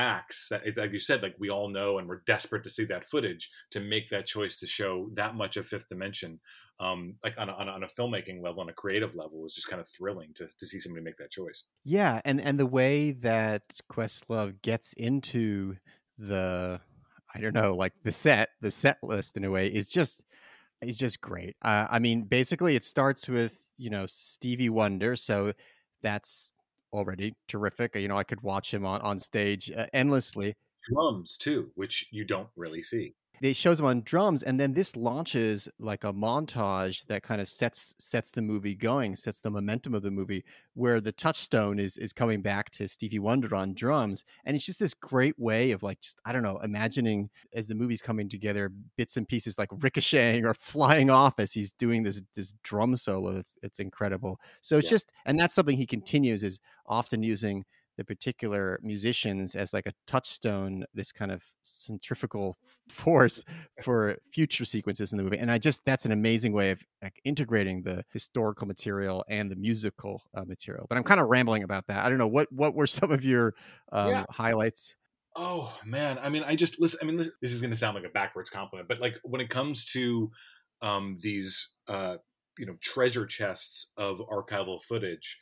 acts 0.00 0.48
that 0.48 0.62
like 0.76 0.92
you 0.92 0.98
said 0.98 1.22
like 1.22 1.34
we 1.38 1.50
all 1.50 1.68
know 1.68 1.98
and 1.98 2.08
we're 2.08 2.22
desperate 2.26 2.64
to 2.64 2.70
see 2.70 2.84
that 2.84 3.04
footage 3.04 3.50
to 3.70 3.80
make 3.80 4.08
that 4.08 4.26
choice 4.26 4.56
to 4.56 4.66
show 4.66 5.10
that 5.14 5.34
much 5.34 5.56
of 5.56 5.66
fifth 5.66 5.88
dimension 5.88 6.40
um 6.80 7.14
like 7.22 7.34
on 7.36 7.48
a, 7.48 7.52
on 7.52 7.68
a, 7.68 7.70
on 7.72 7.82
a 7.82 7.86
filmmaking 7.86 8.42
level 8.42 8.60
on 8.60 8.68
a 8.70 8.72
creative 8.72 9.14
level 9.14 9.44
is 9.44 9.52
just 9.52 9.68
kind 9.68 9.80
of 9.80 9.88
thrilling 9.88 10.30
to, 10.34 10.48
to 10.58 10.66
see 10.66 10.80
somebody 10.80 11.04
make 11.04 11.18
that 11.18 11.30
choice 11.30 11.64
Yeah, 11.84 12.20
and 12.24 12.40
and 12.40 12.58
the 12.58 12.66
way 12.66 13.12
that 13.12 13.62
Questlove 13.92 14.62
gets 14.62 14.92
into 14.94 15.76
the 16.18 16.80
I 17.34 17.40
don't 17.40 17.54
know, 17.54 17.74
like 17.74 17.94
the 18.02 18.12
set, 18.12 18.50
the 18.60 18.70
set 18.70 18.98
list 19.02 19.36
in 19.36 19.44
a 19.44 19.50
way 19.50 19.68
is 19.68 19.88
just 19.88 20.24
is 20.82 20.96
just 20.96 21.20
great. 21.20 21.56
Uh, 21.62 21.86
I 21.90 21.98
mean, 21.98 22.22
basically, 22.22 22.74
it 22.74 22.84
starts 22.84 23.28
with 23.28 23.72
you 23.76 23.90
know 23.90 24.06
Stevie 24.06 24.70
Wonder, 24.70 25.16
so 25.16 25.52
that's 26.02 26.52
already 26.92 27.34
terrific. 27.48 27.96
You 27.96 28.08
know, 28.08 28.16
I 28.16 28.24
could 28.24 28.40
watch 28.42 28.72
him 28.72 28.84
on 28.84 29.00
on 29.02 29.18
stage 29.18 29.70
uh, 29.70 29.86
endlessly. 29.92 30.54
drums 30.90 31.36
too 31.36 31.70
which 31.74 32.06
you 32.10 32.24
don't 32.24 32.48
really 32.56 32.82
see 32.82 33.14
They 33.42 33.54
shows 33.54 33.80
him 33.80 33.86
on 33.86 34.02
drums, 34.02 34.42
and 34.42 34.60
then 34.60 34.74
this 34.74 34.96
launches 34.96 35.66
like 35.78 36.04
a 36.04 36.12
montage 36.12 37.06
that 37.06 37.22
kind 37.22 37.40
of 37.40 37.48
sets 37.48 37.94
sets 37.98 38.30
the 38.30 38.42
movie 38.42 38.74
going, 38.74 39.16
sets 39.16 39.40
the 39.40 39.50
momentum 39.50 39.94
of 39.94 40.02
the 40.02 40.10
movie, 40.10 40.44
where 40.74 41.00
the 41.00 41.10
touchstone 41.12 41.78
is 41.78 41.96
is 41.96 42.12
coming 42.12 42.42
back 42.42 42.68
to 42.72 42.86
Stevie 42.86 43.18
Wonder 43.18 43.54
on 43.54 43.72
drums, 43.72 44.24
and 44.44 44.54
it's 44.56 44.66
just 44.66 44.78
this 44.78 44.92
great 44.92 45.38
way 45.38 45.70
of 45.70 45.82
like 45.82 46.02
just 46.02 46.20
I 46.26 46.32
don't 46.32 46.42
know, 46.42 46.58
imagining 46.58 47.30
as 47.54 47.66
the 47.66 47.74
movie's 47.74 48.02
coming 48.02 48.28
together, 48.28 48.70
bits 48.98 49.16
and 49.16 49.26
pieces 49.26 49.58
like 49.58 49.70
ricocheting 49.72 50.44
or 50.44 50.52
flying 50.52 51.08
off 51.08 51.38
as 51.38 51.52
he's 51.52 51.72
doing 51.72 52.02
this 52.02 52.20
this 52.34 52.52
drum 52.62 52.94
solo. 52.94 53.38
It's 53.38 53.54
it's 53.62 53.80
incredible. 53.80 54.38
So 54.60 54.76
it's 54.76 54.88
Yeah. 54.88 54.90
just, 54.90 55.12
and 55.24 55.40
that's 55.40 55.54
something 55.54 55.78
he 55.78 55.86
continues 55.86 56.44
is 56.44 56.60
often 56.86 57.22
using 57.22 57.64
the 58.00 58.04
particular 58.06 58.80
musicians 58.82 59.54
as 59.54 59.74
like 59.74 59.84
a 59.86 59.92
touchstone, 60.06 60.86
this 60.94 61.12
kind 61.12 61.30
of 61.30 61.44
centrifugal 61.62 62.56
force 62.88 63.44
for 63.78 64.16
future 64.32 64.64
sequences 64.64 65.12
in 65.12 65.18
the 65.18 65.22
movie. 65.22 65.36
And 65.38 65.52
I 65.52 65.58
just 65.58 65.84
that's 65.84 66.06
an 66.06 66.12
amazing 66.12 66.54
way 66.54 66.70
of 66.70 66.82
like 67.02 67.20
integrating 67.24 67.82
the 67.82 68.02
historical 68.10 68.66
material 68.66 69.22
and 69.28 69.50
the 69.50 69.56
musical 69.56 70.22
uh, 70.32 70.46
material. 70.46 70.86
But 70.88 70.96
I'm 70.96 71.04
kind 71.04 71.20
of 71.20 71.28
rambling 71.28 71.62
about 71.62 71.88
that. 71.88 72.02
I 72.06 72.08
don't 72.08 72.18
know 72.18 72.26
what 72.26 72.50
what 72.50 72.74
were 72.74 72.86
some 72.86 73.12
of 73.12 73.22
your 73.22 73.54
um, 73.92 74.14
Yeah. 74.14 74.26
highlights. 74.30 74.96
Oh 75.36 75.78
man, 75.84 76.18
I 76.18 76.28
mean, 76.28 76.42
I 76.42 76.56
just 76.56 76.80
listen. 76.80 76.98
I 77.02 77.06
mean, 77.06 77.16
this, 77.16 77.30
this 77.40 77.52
is 77.52 77.60
going 77.60 77.70
to 77.70 77.76
sound 77.76 77.94
like 77.94 78.04
a 78.04 78.08
backwards 78.08 78.50
compliment, 78.50 78.88
but 78.88 78.98
like 79.00 79.18
when 79.22 79.40
it 79.40 79.48
comes 79.48 79.84
to 79.92 80.30
um, 80.82 81.18
these, 81.20 81.72
uh, 81.86 82.16
you 82.58 82.66
know, 82.66 82.76
treasure 82.82 83.26
chests 83.26 83.92
of 83.96 84.18
archival 84.18 84.82
footage, 84.82 85.38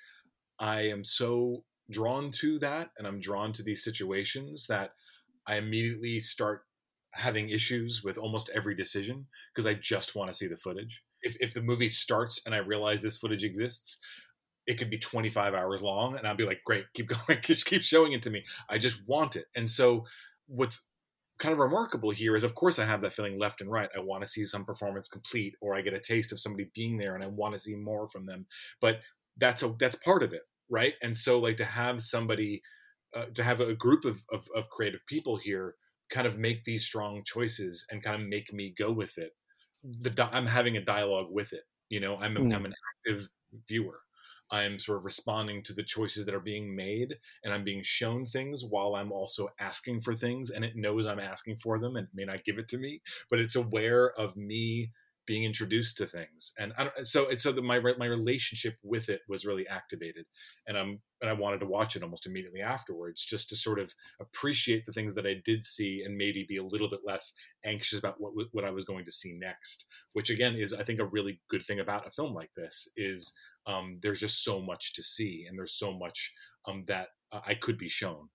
I 0.58 0.82
am 0.82 1.04
so 1.04 1.64
drawn 1.90 2.30
to 2.33 2.59
that, 2.61 2.90
and 2.99 3.07
I'm 3.07 3.21
drawn 3.21 3.52
to 3.54 3.62
these 3.62 3.85
situations 3.85 4.66
that 4.68 4.92
I 5.47 5.57
immediately 5.57 6.21
start 6.21 6.62
having 7.12 7.49
issues 7.50 8.02
with 8.04 8.18
almost 8.18 8.50
every 8.54 8.75
decision 8.75 9.26
because 9.52 9.66
I 9.66 9.75
just 9.75 10.14
want 10.14 10.30
to 10.30 10.37
see 10.37 10.47
the 10.47 10.57
footage. 10.57 11.02
If 11.23 11.37
if 11.40 11.54
the 11.54 11.62
movie 11.62 11.88
starts 11.88 12.42
and 12.47 12.54
I 12.54 12.59
realize 12.59 13.02
this 13.02 13.16
footage 13.16 13.45
exists, 13.45 13.99
it 14.66 14.78
could 14.78 14.90
be 14.90 14.99
25 14.99 15.54
hours 15.54 15.83
long 15.83 16.16
and 16.16 16.28
I'll 16.28 16.37
be 16.37 16.45
like, 16.45 16.61
great, 16.64 16.85
keep 16.95 17.09
going, 17.26 17.40
just 17.42 17.66
keep 17.66 17.83
showing 17.83 18.12
it 18.12 18.23
to 18.23 18.30
me. 18.30 18.45
I 18.68 18.78
just 18.78 19.07
want 19.09 19.35
it. 19.35 19.47
And 19.57 19.68
so 19.68 20.04
what's 20.47 20.87
kind 21.38 21.52
of 21.52 21.61
remarkable 21.61 22.11
here 22.11 22.35
is 22.35 22.45
of 22.45 22.54
course 22.54 22.78
I 22.78 22.85
have 22.85 23.00
that 23.00 23.12
feeling 23.12 23.38
left 23.38 23.61
and 23.61 23.71
right. 23.71 23.88
I 23.97 24.00
want 24.00 24.23
to 24.23 24.28
see 24.28 24.45
some 24.45 24.64
performance 24.64 25.09
complete 25.09 25.54
or 25.61 25.75
I 25.75 25.83
get 25.83 25.95
a 25.95 26.00
taste 26.00 26.33
of 26.33 26.40
somebody 26.40 26.71
being 26.75 26.99
there 26.99 27.14
and 27.14 27.25
I 27.25 27.28
want 27.28 27.54
to 27.54 27.59
see 27.59 27.75
more 27.75 28.09
from 28.09 28.26
them. 28.26 28.47
But 28.80 29.00
that's 29.38 29.62
a 29.62 29.75
that's 29.78 29.97
part 29.97 30.23
of 30.23 30.33
it, 30.33 30.42
right? 30.70 30.94
And 31.02 31.16
so 31.16 31.38
like 31.38 31.56
to 31.58 31.64
have 31.64 32.02
somebody 32.02 32.62
uh, 33.16 33.26
to 33.34 33.42
have 33.42 33.60
a 33.60 33.75
group 33.75 34.04
of, 34.04 34.25
of, 34.32 34.46
of 34.54 34.68
creative 34.68 35.04
people 35.06 35.37
here 35.37 35.75
kind 36.10 36.26
of 36.26 36.38
make 36.38 36.64
these 36.64 36.84
strong 36.84 37.22
choices 37.25 37.87
and 37.90 38.02
kind 38.02 38.20
of 38.20 38.28
make 38.28 38.52
me 38.52 38.75
go 38.78 38.92
with 38.92 39.18
it. 39.18 39.32
The 39.82 40.28
I'm 40.32 40.46
having 40.46 40.76
a 40.76 40.84
dialogue 40.84 41.28
with 41.30 41.52
it. 41.52 41.64
You 41.88 42.00
know, 42.00 42.16
I'm 42.16 42.34
mm. 42.34 42.54
I'm 42.54 42.66
an 42.66 42.75
active 43.06 43.28
viewer. 43.68 44.00
I'm 44.50 44.78
sort 44.78 44.98
of 44.98 45.04
responding 45.04 45.62
to 45.64 45.75
the 45.75 45.82
choices 45.82 46.25
that 46.25 46.34
are 46.34 46.40
being 46.40 46.75
made 46.75 47.14
and 47.44 47.52
I'm 47.52 47.64
being 47.64 47.82
shown 47.82 48.25
things 48.25 48.64
while 48.64 48.94
I'm 48.94 49.12
also 49.12 49.48
asking 49.60 50.00
for 50.00 50.14
things 50.14 50.50
and 50.50 50.64
it 50.64 50.75
knows 50.75 51.06
I'm 51.06 51.20
asking 51.20 51.58
for 51.58 51.78
them 51.78 51.96
and 51.96 52.08
may 52.14 52.25
not 52.25 52.44
give 52.44 52.58
it 52.58 52.66
to 52.68 52.78
me, 52.78 53.02
but 53.30 53.40
it's 53.40 53.56
aware 53.56 54.10
of 54.18 54.37
me 54.37 54.90
being 55.28 55.44
introduced 55.44 55.99
to 55.99 56.06
things. 56.06 56.54
And 56.58 56.73
I 56.78 56.85
don't, 56.85 57.06
so 57.06 57.28
it's 57.28 57.44
so 57.44 57.52
that 57.52 57.62
my 57.62 57.78
my 57.99 58.06
relationship 58.06 58.76
with 58.82 59.11
it 59.11 59.20
was 59.28 59.44
really 59.44 59.68
activated 59.68 60.25
and 60.66 60.76
I'm 60.76 61.00
and 61.20 61.28
I 61.28 61.35
wanted 61.35 61.61
to 61.61 61.66
watch 61.66 61.94
it 61.94 62.02
almost 62.02 62.26
immediately 62.26 62.62
afterwards 62.62 63.23
just 63.25 63.50
to 63.50 63.56
sort 63.56 63.78
of 63.78 63.94
appreciate 64.20 64.87
the 64.87 64.92
things 64.92 65.14
that 65.14 65.26
I 65.26 65.37
did 65.44 65.64
see 65.64 66.02
and 66.02 66.16
maybe 66.16 66.47
be 66.49 66.56
a 66.56 66.64
little 66.64 66.88
bit 66.88 67.00
less 67.06 67.35
anxious 67.64 67.99
about 67.99 68.16
what 68.18 68.32
what 68.52 68.64
I 68.64 68.70
was 68.70 68.87
going 68.87 69.04
to 69.04 69.12
see 69.12 69.35
next, 69.35 69.85
which 70.14 70.30
again 70.30 70.54
is 70.56 70.73
I 70.73 70.82
think 70.82 70.99
a 70.99 71.04
really 71.04 71.42
good 71.49 71.62
thing 71.62 71.78
about 71.78 72.06
a 72.06 72.11
film 72.11 72.35
like 72.35 72.54
this 72.54 72.88
is 72.97 73.35
um, 73.66 73.99
there's 74.02 74.20
just 74.20 74.42
so 74.42 74.62
much 74.62 74.94
to 74.94 75.02
see 75.02 75.44
and 75.47 75.58
there's 75.58 75.75
so 75.75 75.92
much 75.92 76.32
um, 76.66 76.85
that 76.88 77.08
I 77.30 77.54
could 77.54 77.76
be 77.76 77.90
shown. 77.90 78.30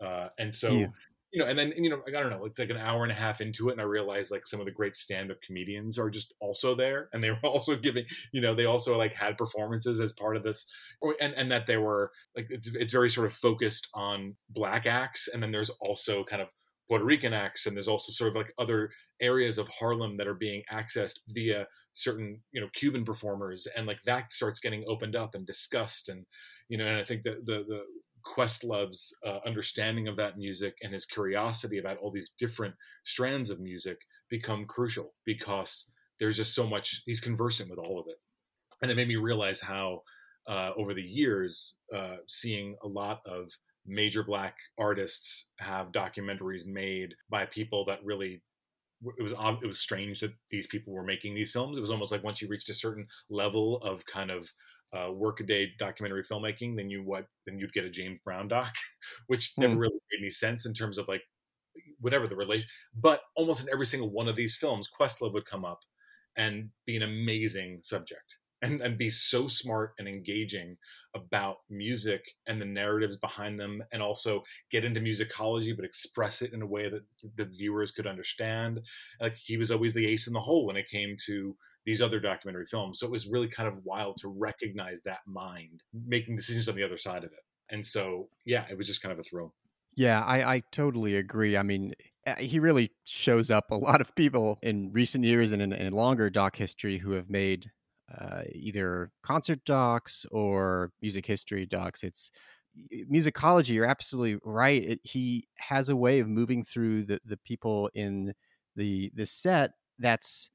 Uh, 0.00 0.28
and 0.38 0.54
so, 0.54 0.70
yeah. 0.70 0.86
You 1.32 1.40
know, 1.40 1.46
and 1.46 1.58
then, 1.58 1.72
you 1.76 1.90
know, 1.90 2.00
I 2.06 2.10
don't 2.10 2.30
know, 2.30 2.44
it's 2.46 2.58
like 2.58 2.70
an 2.70 2.78
hour 2.78 3.02
and 3.02 3.12
a 3.12 3.14
half 3.14 3.40
into 3.40 3.68
it. 3.68 3.72
And 3.72 3.80
I 3.80 3.84
realized 3.84 4.30
like 4.30 4.46
some 4.46 4.60
of 4.60 4.66
the 4.66 4.72
great 4.72 4.96
stand 4.96 5.30
up 5.30 5.38
comedians 5.46 5.98
are 5.98 6.08
just 6.08 6.32
also 6.40 6.74
there. 6.74 7.08
And 7.12 7.22
they 7.22 7.30
were 7.30 7.38
also 7.44 7.76
giving, 7.76 8.04
you 8.32 8.40
know, 8.40 8.54
they 8.54 8.64
also 8.64 8.96
like 8.96 9.12
had 9.12 9.36
performances 9.36 10.00
as 10.00 10.12
part 10.12 10.36
of 10.36 10.42
this 10.42 10.66
and, 11.20 11.34
and 11.34 11.50
that 11.52 11.66
they 11.66 11.76
were 11.76 12.12
like, 12.34 12.46
it's, 12.50 12.68
it's 12.74 12.92
very 12.92 13.10
sort 13.10 13.26
of 13.26 13.34
focused 13.34 13.88
on 13.94 14.36
black 14.50 14.86
acts. 14.86 15.28
And 15.28 15.42
then 15.42 15.52
there's 15.52 15.70
also 15.80 16.24
kind 16.24 16.40
of 16.40 16.48
Puerto 16.88 17.04
Rican 17.04 17.34
acts, 17.34 17.66
and 17.66 17.76
there's 17.76 17.88
also 17.88 18.12
sort 18.12 18.30
of 18.30 18.34
like 18.34 18.52
other 18.58 18.90
areas 19.20 19.58
of 19.58 19.68
Harlem 19.68 20.16
that 20.16 20.26
are 20.26 20.34
being 20.34 20.62
accessed 20.72 21.18
via 21.28 21.66
certain 21.92 22.40
you 22.52 22.60
know 22.60 22.68
Cuban 22.72 23.04
performers, 23.04 23.68
and 23.76 23.86
like 23.86 24.02
that 24.04 24.32
starts 24.32 24.58
getting 24.58 24.84
opened 24.88 25.14
up 25.14 25.34
and 25.34 25.46
discussed, 25.46 26.08
and 26.08 26.24
you 26.68 26.78
know, 26.78 26.86
and 26.86 26.96
I 26.96 27.04
think 27.04 27.22
that 27.24 27.44
the 27.44 27.64
the 27.68 27.82
Questlove's 28.28 29.16
uh, 29.26 29.38
understanding 29.46 30.08
of 30.08 30.16
that 30.16 30.36
music 30.36 30.74
and 30.82 30.92
his 30.92 31.06
curiosity 31.06 31.78
about 31.78 31.96
all 31.98 32.10
these 32.10 32.30
different 32.38 32.74
strands 33.04 33.50
of 33.50 33.60
music 33.60 33.98
become 34.30 34.66
crucial 34.66 35.14
because 35.24 35.90
there's 36.20 36.36
just 36.36 36.54
so 36.54 36.66
much 36.66 37.02
he's 37.06 37.20
conversant 37.20 37.70
with 37.70 37.78
all 37.78 37.98
of 37.98 38.06
it, 38.08 38.16
and 38.82 38.90
it 38.90 38.96
made 38.96 39.08
me 39.08 39.16
realize 39.16 39.60
how 39.60 40.02
uh, 40.48 40.70
over 40.76 40.94
the 40.94 41.02
years, 41.02 41.76
uh, 41.94 42.16
seeing 42.26 42.74
a 42.82 42.88
lot 42.88 43.20
of 43.26 43.50
major 43.86 44.22
black 44.22 44.56
artists 44.78 45.50
have 45.58 45.92
documentaries 45.92 46.66
made 46.66 47.14
by 47.30 47.46
people 47.46 47.84
that 47.86 48.04
really 48.04 48.42
it 49.18 49.22
was 49.22 49.32
it 49.62 49.66
was 49.66 49.78
strange 49.78 50.20
that 50.20 50.32
these 50.50 50.66
people 50.66 50.92
were 50.92 51.04
making 51.04 51.34
these 51.34 51.52
films. 51.52 51.78
It 51.78 51.80
was 51.80 51.90
almost 51.90 52.10
like 52.10 52.24
once 52.24 52.42
you 52.42 52.48
reached 52.48 52.68
a 52.68 52.74
certain 52.74 53.06
level 53.30 53.78
of 53.78 54.04
kind 54.06 54.30
of 54.30 54.52
uh, 54.96 55.12
workaday 55.12 55.70
documentary 55.78 56.24
filmmaking, 56.24 56.76
then 56.76 56.88
you 56.88 57.02
what 57.02 57.26
then 57.46 57.58
you'd 57.58 57.72
get 57.72 57.84
a 57.84 57.90
James 57.90 58.18
Brown 58.24 58.48
doc, 58.48 58.74
which 59.26 59.52
never 59.58 59.74
hmm. 59.74 59.80
really 59.80 60.00
made 60.10 60.22
any 60.22 60.30
sense 60.30 60.66
in 60.66 60.74
terms 60.74 60.98
of 60.98 61.08
like 61.08 61.22
whatever 62.00 62.26
the 62.26 62.36
relation. 62.36 62.68
But 62.94 63.20
almost 63.36 63.62
in 63.62 63.72
every 63.72 63.86
single 63.86 64.10
one 64.10 64.28
of 64.28 64.36
these 64.36 64.56
films, 64.56 64.88
Questlove 64.88 65.32
would 65.34 65.46
come 65.46 65.64
up 65.64 65.80
and 66.36 66.70
be 66.86 66.96
an 66.96 67.02
amazing 67.02 67.80
subject 67.82 68.36
and, 68.62 68.80
and 68.80 68.98
be 68.98 69.10
so 69.10 69.46
smart 69.46 69.92
and 69.98 70.08
engaging 70.08 70.76
about 71.14 71.56
music 71.70 72.22
and 72.46 72.60
the 72.60 72.66
narratives 72.66 73.16
behind 73.16 73.58
them 73.58 73.82
and 73.92 74.02
also 74.02 74.42
get 74.70 74.84
into 74.84 75.00
musicology 75.00 75.74
but 75.74 75.84
express 75.84 76.42
it 76.42 76.52
in 76.52 76.62
a 76.62 76.66
way 76.66 76.88
that 76.88 77.02
the 77.36 77.44
viewers 77.44 77.90
could 77.90 78.06
understand 78.06 78.80
like 79.20 79.36
he 79.36 79.56
was 79.56 79.70
always 79.70 79.94
the 79.94 80.06
ace 80.06 80.26
in 80.26 80.32
the 80.32 80.40
hole 80.40 80.66
when 80.66 80.76
it 80.76 80.88
came 80.88 81.16
to 81.26 81.56
these 81.88 82.02
other 82.02 82.20
documentary 82.20 82.66
films 82.66 82.98
so 83.00 83.06
it 83.06 83.10
was 83.10 83.26
really 83.26 83.48
kind 83.48 83.68
of 83.68 83.78
wild 83.84 84.16
to 84.18 84.28
recognize 84.28 85.00
that 85.02 85.18
mind 85.26 85.82
making 86.06 86.36
decisions 86.36 86.68
on 86.68 86.76
the 86.76 86.84
other 86.84 86.98
side 86.98 87.24
of 87.24 87.32
it 87.32 87.40
and 87.70 87.86
so 87.86 88.28
yeah 88.44 88.64
it 88.70 88.76
was 88.76 88.86
just 88.86 89.02
kind 89.02 89.12
of 89.12 89.18
a 89.18 89.24
thrill 89.24 89.54
yeah, 89.98 90.22
I, 90.22 90.54
I 90.54 90.62
totally 90.70 91.16
agree. 91.16 91.56
I 91.56 91.64
mean, 91.64 91.92
eh, 92.24 92.36
he 92.36 92.60
really 92.60 92.92
shows 93.02 93.50
up 93.50 93.72
a 93.72 93.74
lot 93.88 94.00
of 94.00 94.14
people 94.14 94.60
in 94.62 94.92
recent 94.92 95.24
years 95.24 95.50
and 95.50 95.60
in, 95.60 95.72
in 95.72 95.92
longer 95.92 96.30
doc 96.30 96.54
history 96.54 96.98
who 96.98 97.10
have 97.10 97.28
made 97.28 97.68
uh, 98.16 98.42
either 98.52 99.10
concert 99.24 99.64
docs 99.64 100.24
or 100.30 100.92
music 101.02 101.26
history 101.26 101.66
docs. 101.66 102.04
It's 102.04 102.30
musicology. 103.10 103.70
You're 103.70 103.86
absolutely 103.86 104.38
right. 104.44 104.84
It, 104.84 105.00
he 105.02 105.48
has 105.58 105.88
a 105.88 105.96
way 105.96 106.20
of 106.20 106.28
moving 106.28 106.62
through 106.62 107.02
the 107.02 107.18
the 107.24 107.36
people 107.38 107.90
in 107.94 108.32
the 108.76 109.10
the 109.16 109.26
set. 109.26 109.72
That's, 109.98 110.48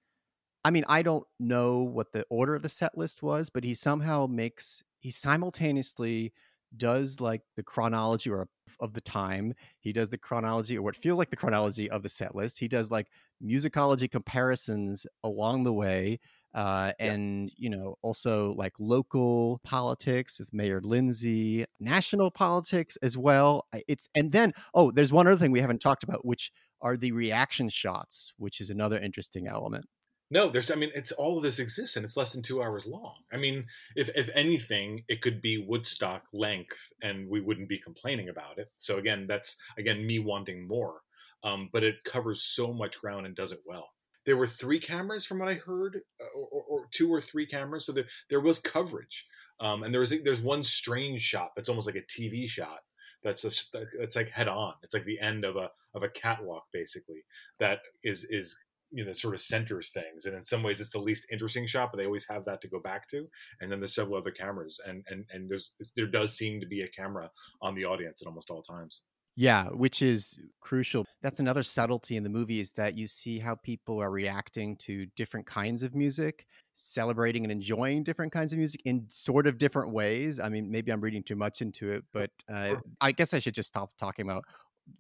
I 0.66 0.72
mean, 0.72 0.86
I 0.88 1.02
don't 1.02 1.26
know 1.40 1.80
what 1.80 2.14
the 2.14 2.26
order 2.30 2.56
of 2.56 2.62
the 2.62 2.70
set 2.70 2.98
list 2.98 3.22
was, 3.22 3.50
but 3.50 3.64
he 3.64 3.74
somehow 3.74 4.28
makes 4.28 4.82
he 5.00 5.12
simultaneously 5.12 6.34
does 6.78 7.20
like 7.22 7.42
the 7.56 7.64
chronology 7.64 8.30
or 8.30 8.48
of 8.80 8.94
the 8.94 9.02
time 9.02 9.54
he 9.80 9.94
does 9.94 10.10
the 10.10 10.18
chronology 10.18 10.76
or 10.78 10.82
what 10.82 10.96
feels 10.96 11.20
like 11.20 11.30
the 11.30 11.36
chronology 11.36 11.88
of 11.92 12.02
the 12.02 12.10
set 12.10 12.34
list 12.34 12.58
he 12.58 12.68
does 12.68 12.90
like 12.90 13.08
musicology 13.44 14.10
comparisons 14.10 15.06
along 15.24 15.64
the 15.64 15.74
way 15.74 16.20
uh, 16.56 16.92
and 17.00 17.50
yeah. 17.50 17.56
you 17.58 17.70
know 17.70 17.96
also 18.02 18.54
like 18.54 18.74
local 18.80 19.60
politics 19.64 20.40
with 20.40 20.54
Mayor 20.54 20.82
Lindsay, 20.84 21.66
national 21.80 22.30
politics 22.30 22.96
as 23.02 23.18
well. 23.18 23.66
It's 23.88 24.08
and 24.14 24.32
then 24.32 24.54
oh, 24.76 24.92
there's 24.92 25.12
one 25.12 25.26
other 25.28 25.38
thing 25.38 25.52
we 25.52 25.62
haven't 25.62 25.82
talked 25.82 26.04
about, 26.04 26.26
which 26.26 26.52
are 26.82 26.96
the 26.96 27.12
reaction 27.12 27.70
shots, 27.70 28.34
which 28.38 28.62
is 28.62 28.70
another 28.70 29.00
interesting 29.00 29.48
element. 29.48 29.86
No, 30.34 30.50
there's. 30.50 30.72
I 30.72 30.76
mean, 30.76 30.92
it's 30.96 31.12
all 31.12 31.38
of 31.38 31.44
this 31.44 31.60
exists, 31.60 31.96
and 31.96 32.04
it's 32.04 32.18
less 32.18 32.34
than 32.34 32.42
two 32.42 32.64
hours 32.64 32.88
long. 32.88 33.18
I 33.32 33.38
mean, 33.38 33.66
if 33.96 34.10
if 34.16 34.30
anything, 34.34 35.04
it 35.08 35.22
could 35.22 35.42
be 35.42 35.60
Woodstock 35.60 36.24
length, 36.34 36.92
and 37.04 37.30
we 37.30 37.40
wouldn't 37.40 37.70
be 37.70 37.78
complaining 37.78 38.30
about 38.30 38.58
it. 38.58 38.72
So 38.76 38.98
again, 38.98 39.28
that's 39.28 39.58
again 39.78 40.06
me 40.06 40.18
wanting 40.20 40.68
more. 40.68 41.02
Um, 41.44 41.70
but 41.72 41.84
it 41.84 42.04
covers 42.04 42.42
so 42.42 42.74
much 42.74 43.00
ground 43.00 43.26
and 43.26 43.36
does 43.36 43.52
it 43.52 43.60
well 43.66 43.90
there 44.26 44.38
were 44.38 44.48
three 44.48 44.80
cameras 44.80 45.26
from 45.26 45.40
what 45.40 45.50
I 45.50 45.56
heard, 45.56 46.02
uh, 46.22 46.40
or, 46.40 46.64
or 46.70 46.88
two 46.92 47.14
or 47.14 47.20
three 47.20 47.46
cameras. 47.46 47.86
So 47.86 47.92
there, 47.92 48.06
there 48.30 48.40
was 48.40 48.60
coverage. 48.60 49.26
Um, 49.60 49.84
and 49.84 49.94
there 49.94 50.00
was 50.00 50.14
there's 50.24 50.42
one 50.42 50.64
strange 50.64 51.22
shot 51.22 51.52
that's 51.56 51.70
almost 51.70 51.88
like 51.88 51.96
a 51.96 52.02
TV 52.02 52.48
shot. 52.50 52.80
That's 53.24 53.46
a, 53.46 53.86
that's 54.00 54.16
like 54.16 54.30
head 54.30 54.48
on. 54.48 54.74
It's 54.82 54.94
like 54.94 55.06
the 55.06 55.20
end 55.20 55.46
of 55.46 55.56
a 55.56 55.70
of 55.94 56.04
a 56.04 56.10
catwalk 56.10 56.66
basically. 56.74 57.24
That 57.60 57.80
is 58.04 58.26
is 58.30 58.58
you 58.94 59.04
know 59.04 59.14
sort 59.14 59.34
of 59.34 59.42
centers 59.42 59.90
things 59.90 60.26
and 60.26 60.36
in 60.36 60.44
some 60.44 60.64
ways 60.64 60.80
it's 60.80 60.92
the 60.92 61.00
least 61.00 61.26
interesting 61.32 61.66
shot 61.66 61.90
but 61.92 61.98
they 61.98 62.06
always 62.06 62.28
have 62.28 62.46
that 62.46 62.62
to 62.62 62.68
go 62.68 62.80
back 62.80 63.08
to 63.08 63.28
and 63.60 63.72
then 63.72 63.80
there's 63.80 63.96
several 63.96 64.18
other 64.18 64.32
cameras 64.32 64.80
and 64.86 65.04
and 65.10 65.26
and 65.32 65.50
there's 65.50 65.74
there 65.96 66.08
does 66.08 66.36
seem 66.38 66.60
to 66.60 66.68
be 66.68 66.82
a 66.82 66.88
camera 66.88 67.30
on 67.62 67.76
the 67.76 67.86
audience 67.86 68.22
at 68.22 68.28
almost 68.28 68.50
all 68.50 68.62
times 68.62 69.02
yeah, 69.36 69.66
which 69.70 70.04
is 70.04 70.40
crucial. 70.62 71.06
That's 71.24 71.40
another 71.40 71.64
subtlety 71.64 72.18
in 72.18 72.24
the 72.24 72.30
movie 72.30 72.60
is 72.60 72.72
that 72.74 72.96
you 72.96 73.08
see 73.08 73.40
how 73.40 73.56
people 73.56 74.00
are 74.00 74.12
reacting 74.12 74.76
to 74.78 75.08
different 75.16 75.48
kinds 75.48 75.82
of 75.82 75.96
music, 75.96 76.46
celebrating 76.74 77.44
and 77.44 77.52
enjoying 77.52 78.04
different 78.04 78.32
kinds 78.32 78.54
of 78.54 78.60
music 78.60 78.82
in 78.86 79.06
sort 79.10 79.48
of 79.48 79.58
different 79.58 79.92
ways. 79.92 80.40
I 80.40 80.50
mean, 80.50 80.70
maybe 80.70 80.92
I'm 80.92 81.02
reading 81.02 81.24
too 81.24 81.36
much 81.36 81.62
into 81.62 81.92
it, 81.92 82.04
but 82.14 82.30
uh, 82.48 82.76
I 83.02 83.12
guess 83.12 83.34
I 83.34 83.40
should 83.40 83.56
just 83.56 83.70
stop 83.70 83.92
talking 83.98 84.24
about 84.24 84.44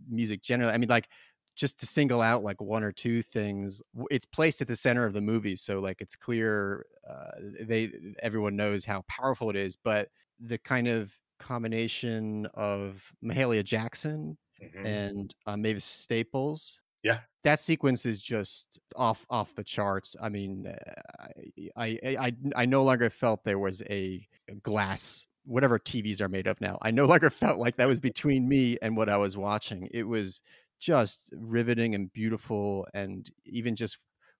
music 0.10 0.42
generally. 0.42 0.74
I 0.74 0.78
mean, 0.78 0.90
like 0.90 1.10
just 1.56 1.80
to 1.80 1.86
single 1.86 2.22
out 2.22 2.44
like 2.44 2.60
one 2.62 2.84
or 2.84 2.92
two 2.92 3.22
things 3.22 3.82
it's 4.10 4.26
placed 4.26 4.60
at 4.62 4.68
the 4.68 4.76
center 4.76 5.06
of 5.06 5.14
the 5.14 5.22
movie 5.22 5.56
so 5.56 5.80
like 5.80 6.02
it's 6.02 6.16
clear 6.16 6.86
uh, 7.10 7.32
they 7.62 7.92
everyone 8.22 8.56
knows 8.56 8.86
how 8.86 9.04
powerful 9.08 9.50
it 9.50 9.56
is 9.56 9.76
but 9.76 10.10
the 10.40 10.58
kind 10.58 10.88
of 10.88 11.18
combination 11.40 12.48
of 12.54 13.12
Mahalia 13.24 13.64
Jackson 13.64 14.38
mm-hmm. 14.62 14.86
and 14.86 15.36
uh, 15.46 15.58
Mavis 15.58 15.86
Staples. 15.86 16.80
Yeah, 17.04 17.20
that 17.44 17.60
sequence 17.60 18.06
is 18.06 18.22
just 18.22 18.80
off 18.96 19.26
off 19.30 19.54
the 19.56 19.64
charts. 19.64 20.16
I 20.22 20.30
mean, 20.30 20.68
uh, 20.68 21.28
I 21.76 22.00
I 22.04 22.18
I, 22.20 22.34
I 22.56 22.66
no 22.66 22.84
longer 22.84 23.10
felt 23.10 23.44
there 23.44 23.60
was 23.60 23.84
a 23.90 24.26
glass 24.62 25.26
whatever 25.46 25.78
TVs 25.78 26.22
are 26.22 26.30
made 26.30 26.48
of 26.48 26.62
now. 26.62 26.78
I 26.82 26.92
no 26.92 27.06
longer 27.14 27.30
felt 27.30 27.60
like 27.60 27.76
that 27.76 27.88
was 27.88 28.00
between 28.00 28.48
me 28.48 28.78
and 28.82 28.96
what 28.96 29.10
I 29.10 29.18
was 29.18 29.36
watching. 29.36 29.90
It 29.92 30.08
was 30.08 30.42
just 30.84 31.34
riveting 31.36 31.96
and 31.96 32.12
beautiful, 32.12 32.88
and 32.94 33.30
even 33.46 33.76
just 33.76 33.98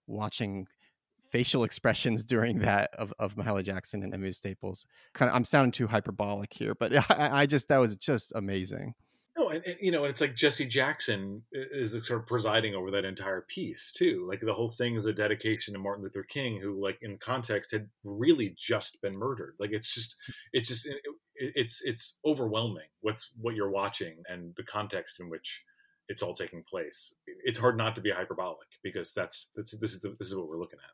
watching 0.08 0.68
facial 1.30 1.64
expressions 1.64 2.26
during 2.34 2.60
that 2.60 2.94
of, 2.94 3.14
of 3.20 3.36
Mahalia 3.36 3.64
Jackson 3.64 4.04
and 4.04 4.14
Emily 4.14 4.34
Staples. 4.34 4.86
Kind 5.14 5.30
of, 5.30 5.36
I'm 5.36 5.46
sounding 5.46 5.72
too 5.72 5.88
hyperbolic 5.88 6.54
here, 6.54 6.76
but 6.76 6.96
I, 7.12 7.42
I 7.42 7.46
just 7.46 7.68
that 7.70 7.80
was 7.80 7.96
just 7.96 8.34
amazing. 8.36 8.94
No, 9.36 9.50
and, 9.50 9.66
and, 9.66 9.78
you 9.80 9.92
know, 9.92 10.04
and 10.04 10.12
it's 10.12 10.22
like 10.22 10.36
Jesse 10.36 10.68
Jackson 10.68 11.42
is 11.52 11.92
sort 12.06 12.22
of 12.22 12.28
presiding 12.28 12.76
over 12.76 12.92
that 12.92 13.04
entire 13.04 13.42
piece 13.42 13.92
too. 13.92 14.28
Like 14.30 14.42
the 14.42 14.54
whole 14.54 14.70
thing 14.70 14.96
is 14.96 15.08
a 15.08 15.14
dedication 15.14 15.74
to 15.74 15.80
Martin 15.80 16.04
Luther 16.04 16.22
King, 16.22 16.60
who, 16.62 16.80
like 16.80 17.00
in 17.02 17.18
context, 17.18 17.72
had 17.72 17.90
really 18.04 18.54
just 18.56 19.02
been 19.02 19.18
murdered. 19.18 19.56
Like 19.60 19.72
it's 19.72 19.92
just, 19.96 20.18
it's 20.52 20.68
just, 20.68 20.86
it, 20.86 21.02
it's 21.36 21.82
it's 21.84 22.20
overwhelming 22.26 22.88
what's 23.02 23.32
what 23.42 23.56
you're 23.56 23.72
watching 23.72 24.22
and 24.30 24.54
the 24.56 24.64
context 24.64 25.20
in 25.20 25.30
which 25.30 25.64
it's 26.10 26.22
all 26.22 26.34
taking 26.34 26.64
place. 26.64 27.16
It's 27.44 27.60
hard 27.60 27.78
not 27.78 27.96
to 27.96 28.02
be 28.02 28.12
hyperbolic 28.12 28.68
because 28.84 29.12
that's 29.14 29.52
that's 29.56 29.78
this 29.78 29.94
is 29.94 30.02
the, 30.02 30.16
this 30.20 30.28
is 30.28 30.36
what 30.36 30.48
we're 30.48 30.60
looking 30.60 30.80
at. 30.80 30.92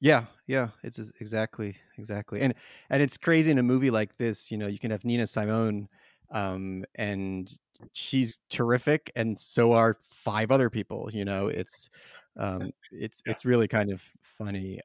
Yeah, 0.00 0.24
yeah, 0.46 0.68
it's 0.82 0.98
exactly 1.20 1.76
exactly, 1.98 2.40
and 2.40 2.54
and 2.90 3.02
it's 3.02 3.16
crazy 3.16 3.50
in 3.50 3.58
a 3.58 3.62
movie 3.62 3.90
like 3.90 4.16
this. 4.16 4.50
You 4.50 4.58
know, 4.58 4.66
you 4.66 4.78
can 4.78 4.90
have 4.90 5.04
Nina 5.04 5.26
Simone, 5.26 5.88
um, 6.30 6.84
and 6.96 7.52
she's 7.92 8.38
terrific, 8.50 9.10
and 9.16 9.38
so 9.38 9.72
are 9.72 9.98
five 10.10 10.50
other 10.50 10.70
people. 10.70 11.10
You 11.12 11.24
know, 11.24 11.48
it's 11.48 11.88
um, 12.36 12.70
it's 12.92 13.22
yeah. 13.26 13.32
it's 13.32 13.44
really 13.44 13.68
kind 13.68 13.90
of 13.90 14.02
funny. 14.22 14.80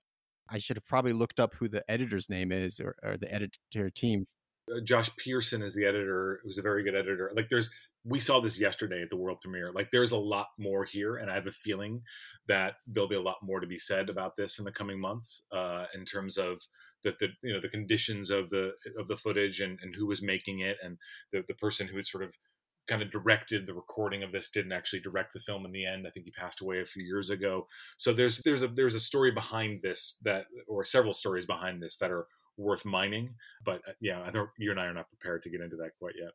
I 0.52 0.58
should 0.58 0.78
have 0.78 0.88
probably 0.88 1.14
looked 1.14 1.40
up 1.40 1.54
who 1.54 1.68
the 1.68 1.84
editor's 1.92 2.28
name 2.28 2.52
is 2.52 2.80
or, 2.80 2.96
or 3.04 3.18
the 3.18 3.32
editor 3.32 3.92
team 3.92 4.26
uh, 4.70 4.80
Josh 4.82 5.10
Pearson 5.18 5.62
is 5.62 5.74
the 5.74 5.86
editor, 5.86 6.42
who's 6.44 6.58
a 6.58 6.62
very 6.62 6.84
good 6.84 6.96
editor. 6.96 7.32
Like 7.36 7.50
there's 7.50 7.72
we 8.06 8.20
saw 8.20 8.40
this 8.40 8.60
yesterday 8.60 9.02
at 9.02 9.10
the 9.10 9.18
world 9.18 9.40
premiere. 9.42 9.72
Like 9.74 9.92
there's 9.92 10.12
a 10.12 10.18
lot 10.18 10.48
more 10.58 10.86
here, 10.86 11.18
and 11.18 11.30
I 11.30 11.36
have 11.36 11.48
a 11.48 11.52
feeling 11.52 12.02
that 12.48 12.76
there'll 12.88 13.10
be 13.10 13.16
a 13.16 13.22
lot 13.22 13.38
more 13.44 13.60
to 13.60 13.68
be 13.68 13.78
said 13.78 14.10
about 14.10 14.36
this 14.36 14.60
in 14.60 14.66
the 14.66 14.72
coming 14.72 15.00
months, 15.00 15.44
uh, 15.52 15.86
in 15.94 16.06
terms 16.06 16.38
of 16.38 16.62
the, 17.04 17.14
the 17.20 17.28
you 17.44 17.54
know 17.54 17.62
the 17.62 17.70
conditions 17.70 18.30
of 18.30 18.50
the 18.50 18.72
of 18.98 19.08
the 19.08 19.18
footage 19.18 19.60
and, 19.60 19.80
and 19.82 19.96
who 19.96 20.08
was 20.08 20.22
making 20.22 20.60
it, 20.60 20.78
and 20.84 20.98
the 21.32 21.44
the 21.48 21.54
person 21.54 21.88
who 21.88 21.98
had 21.98 22.08
sort 22.08 22.24
of 22.24 22.38
kind 22.88 23.02
of 23.04 23.12
directed 23.12 23.68
the 23.68 23.74
recording 23.74 24.24
of 24.24 24.32
this 24.32 24.50
didn't 24.50 24.72
actually 24.72 25.00
direct 25.00 25.34
the 25.34 25.40
film 25.40 25.64
in 25.64 25.72
the 25.72 25.86
end. 25.86 26.08
I 26.08 26.10
think 26.10 26.26
he 26.26 26.32
passed 26.32 26.60
away 26.60 26.82
a 26.82 26.86
few 26.86 27.04
years 27.04 27.30
ago. 27.30 27.68
So 27.98 28.14
there's 28.14 28.40
there's 28.40 28.64
a 28.64 28.68
there's 28.68 28.96
a 28.96 29.00
story 29.00 29.32
behind 29.32 29.82
this 29.84 30.18
that 30.24 30.46
or 30.68 30.84
several 30.84 31.14
stories 31.14 31.46
behind 31.46 31.82
this 31.82 31.98
that 31.98 32.12
are 32.12 32.28
worth 32.58 32.86
mining. 32.86 33.36
But 33.64 33.82
uh, 33.88 33.94
yeah, 34.02 34.22
I 34.22 34.32
think 34.32 34.50
you 34.58 34.72
and 34.72 34.80
I 34.80 34.86
are 34.86 34.94
not 34.94 35.10
prepared 35.10 35.44
to 35.44 35.50
get 35.50 35.62
into 35.62 35.78
that 35.78 35.92
quite 36.00 36.16
yet. 36.20 36.32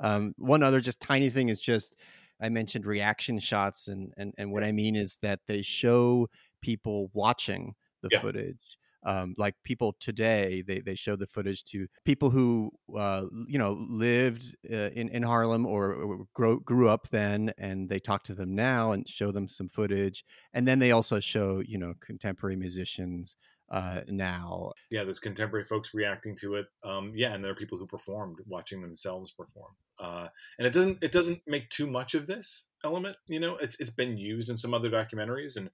Um, 0.00 0.34
one 0.38 0.62
other 0.62 0.80
just 0.80 1.00
tiny 1.00 1.30
thing 1.30 1.48
is 1.48 1.60
just 1.60 1.96
I 2.40 2.48
mentioned 2.48 2.86
reaction 2.86 3.38
shots, 3.38 3.88
and 3.88 4.12
and 4.16 4.32
and 4.38 4.50
what 4.52 4.64
I 4.64 4.72
mean 4.72 4.96
is 4.96 5.18
that 5.22 5.40
they 5.46 5.62
show 5.62 6.28
people 6.62 7.10
watching 7.12 7.74
the 8.02 8.08
yeah. 8.12 8.20
footage. 8.20 8.78
Um, 9.06 9.34
like 9.38 9.54
people 9.64 9.96
today, 9.98 10.62
they 10.66 10.80
they 10.80 10.94
show 10.94 11.16
the 11.16 11.26
footage 11.26 11.64
to 11.66 11.86
people 12.04 12.28
who 12.28 12.70
uh, 12.94 13.24
you 13.46 13.58
know 13.58 13.72
lived 13.88 14.56
uh, 14.70 14.90
in 14.94 15.08
in 15.08 15.22
Harlem 15.22 15.64
or, 15.64 15.94
or 15.94 16.26
grew 16.34 16.60
grew 16.60 16.88
up 16.88 17.08
then, 17.08 17.52
and 17.56 17.88
they 17.88 17.98
talk 17.98 18.22
to 18.24 18.34
them 18.34 18.54
now 18.54 18.92
and 18.92 19.08
show 19.08 19.32
them 19.32 19.48
some 19.48 19.68
footage, 19.68 20.24
and 20.52 20.68
then 20.68 20.78
they 20.78 20.92
also 20.92 21.18
show 21.18 21.62
you 21.66 21.78
know 21.78 21.94
contemporary 22.00 22.56
musicians 22.56 23.36
uh, 23.70 24.00
now. 24.08 24.72
Yeah, 24.90 25.04
there's 25.04 25.20
contemporary 25.20 25.64
folks 25.64 25.94
reacting 25.94 26.36
to 26.36 26.56
it. 26.56 26.66
Um, 26.84 27.12
yeah, 27.14 27.34
and 27.34 27.44
there 27.44 27.52
are 27.52 27.56
people 27.56 27.78
who 27.78 27.86
performed 27.86 28.38
watching 28.46 28.80
themselves 28.80 29.30
perform. 29.30 29.72
Uh, 29.98 30.28
and 30.58 30.66
it 30.66 30.72
doesn't 30.72 30.98
it 31.02 31.12
doesn't 31.12 31.40
make 31.46 31.68
too 31.70 31.86
much 31.86 32.14
of 32.14 32.26
this 32.26 32.66
element. 32.84 33.16
You 33.26 33.40
know, 33.40 33.56
it's 33.56 33.78
it's 33.80 33.90
been 33.90 34.16
used 34.16 34.50
in 34.50 34.56
some 34.56 34.74
other 34.74 34.90
documentaries, 34.90 35.56
and 35.56 35.70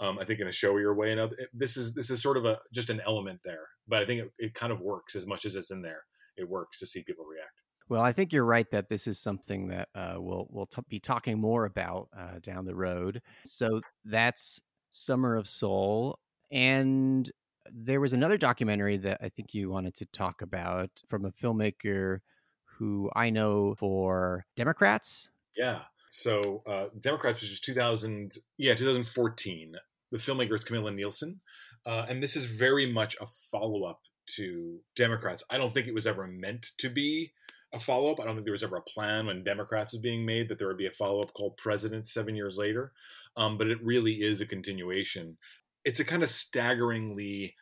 um, 0.00 0.18
I 0.18 0.24
think 0.24 0.40
in 0.40 0.48
a 0.48 0.52
showier 0.52 0.94
way. 0.94 1.12
And 1.12 1.32
this 1.52 1.76
is 1.76 1.94
this 1.94 2.10
is 2.10 2.22
sort 2.22 2.36
of 2.36 2.44
a 2.44 2.58
just 2.72 2.90
an 2.90 3.00
element 3.06 3.40
there, 3.44 3.68
but 3.88 4.02
I 4.02 4.06
think 4.06 4.22
it, 4.22 4.30
it 4.38 4.54
kind 4.54 4.72
of 4.72 4.80
works 4.80 5.16
as 5.16 5.26
much 5.26 5.44
as 5.44 5.56
it's 5.56 5.70
in 5.70 5.82
there. 5.82 6.02
It 6.36 6.48
works 6.48 6.78
to 6.78 6.86
see 6.86 7.02
people 7.02 7.24
react. 7.24 7.60
Well, 7.88 8.02
I 8.02 8.12
think 8.12 8.32
you're 8.32 8.44
right 8.44 8.70
that 8.70 8.88
this 8.88 9.08
is 9.08 9.18
something 9.18 9.66
that 9.68 9.88
uh, 9.96 10.14
we'll 10.18 10.46
we'll 10.50 10.66
t- 10.66 10.82
be 10.88 11.00
talking 11.00 11.40
more 11.40 11.64
about 11.64 12.08
uh, 12.16 12.38
down 12.40 12.64
the 12.64 12.76
road. 12.76 13.20
So 13.44 13.80
that's 14.04 14.60
Summer 14.92 15.36
of 15.36 15.48
Soul, 15.48 16.18
and 16.52 17.30
there 17.74 18.00
was 18.00 18.12
another 18.12 18.38
documentary 18.38 18.96
that 18.98 19.18
I 19.22 19.28
think 19.28 19.54
you 19.54 19.70
wanted 19.70 19.94
to 19.96 20.06
talk 20.06 20.42
about 20.42 20.90
from 21.08 21.24
a 21.24 21.32
filmmaker 21.32 22.20
who 22.64 23.10
I 23.14 23.30
know 23.30 23.74
for 23.76 24.46
Democrats. 24.56 25.28
Yeah. 25.56 25.80
So 26.10 26.62
uh, 26.66 26.86
Democrats 26.98 27.40
was 27.40 27.50
just 27.50 27.64
2000, 27.64 28.34
yeah, 28.58 28.74
2014. 28.74 29.76
The 30.10 30.18
filmmaker 30.18 30.54
is 30.54 30.64
Camilla 30.64 30.90
Nielsson, 30.90 31.36
uh, 31.86 32.06
and 32.08 32.20
this 32.20 32.34
is 32.34 32.44
very 32.46 32.90
much 32.90 33.16
a 33.20 33.26
follow 33.26 33.84
up 33.84 34.00
to 34.36 34.80
Democrats. 34.96 35.44
I 35.50 35.58
don't 35.58 35.72
think 35.72 35.86
it 35.86 35.94
was 35.94 36.06
ever 36.06 36.26
meant 36.26 36.72
to 36.78 36.88
be 36.88 37.32
a 37.72 37.78
follow 37.78 38.10
up. 38.10 38.20
I 38.20 38.24
don't 38.24 38.34
think 38.34 38.44
there 38.44 38.52
was 38.52 38.64
ever 38.64 38.76
a 38.76 38.82
plan 38.82 39.26
when 39.26 39.44
Democrats 39.44 39.92
was 39.92 40.02
being 40.02 40.26
made 40.26 40.48
that 40.48 40.58
there 40.58 40.66
would 40.66 40.76
be 40.76 40.86
a 40.86 40.90
follow 40.90 41.20
up 41.20 41.32
called 41.34 41.56
President 41.56 42.06
seven 42.06 42.34
years 42.34 42.58
later. 42.58 42.92
Um, 43.36 43.56
but 43.56 43.68
it 43.68 43.82
really 43.82 44.22
is 44.22 44.40
a 44.40 44.46
continuation 44.46 45.36
it's 45.84 46.00
a 46.00 46.04
kind 46.04 46.22
of 46.22 46.30
staggeringly 46.30 47.54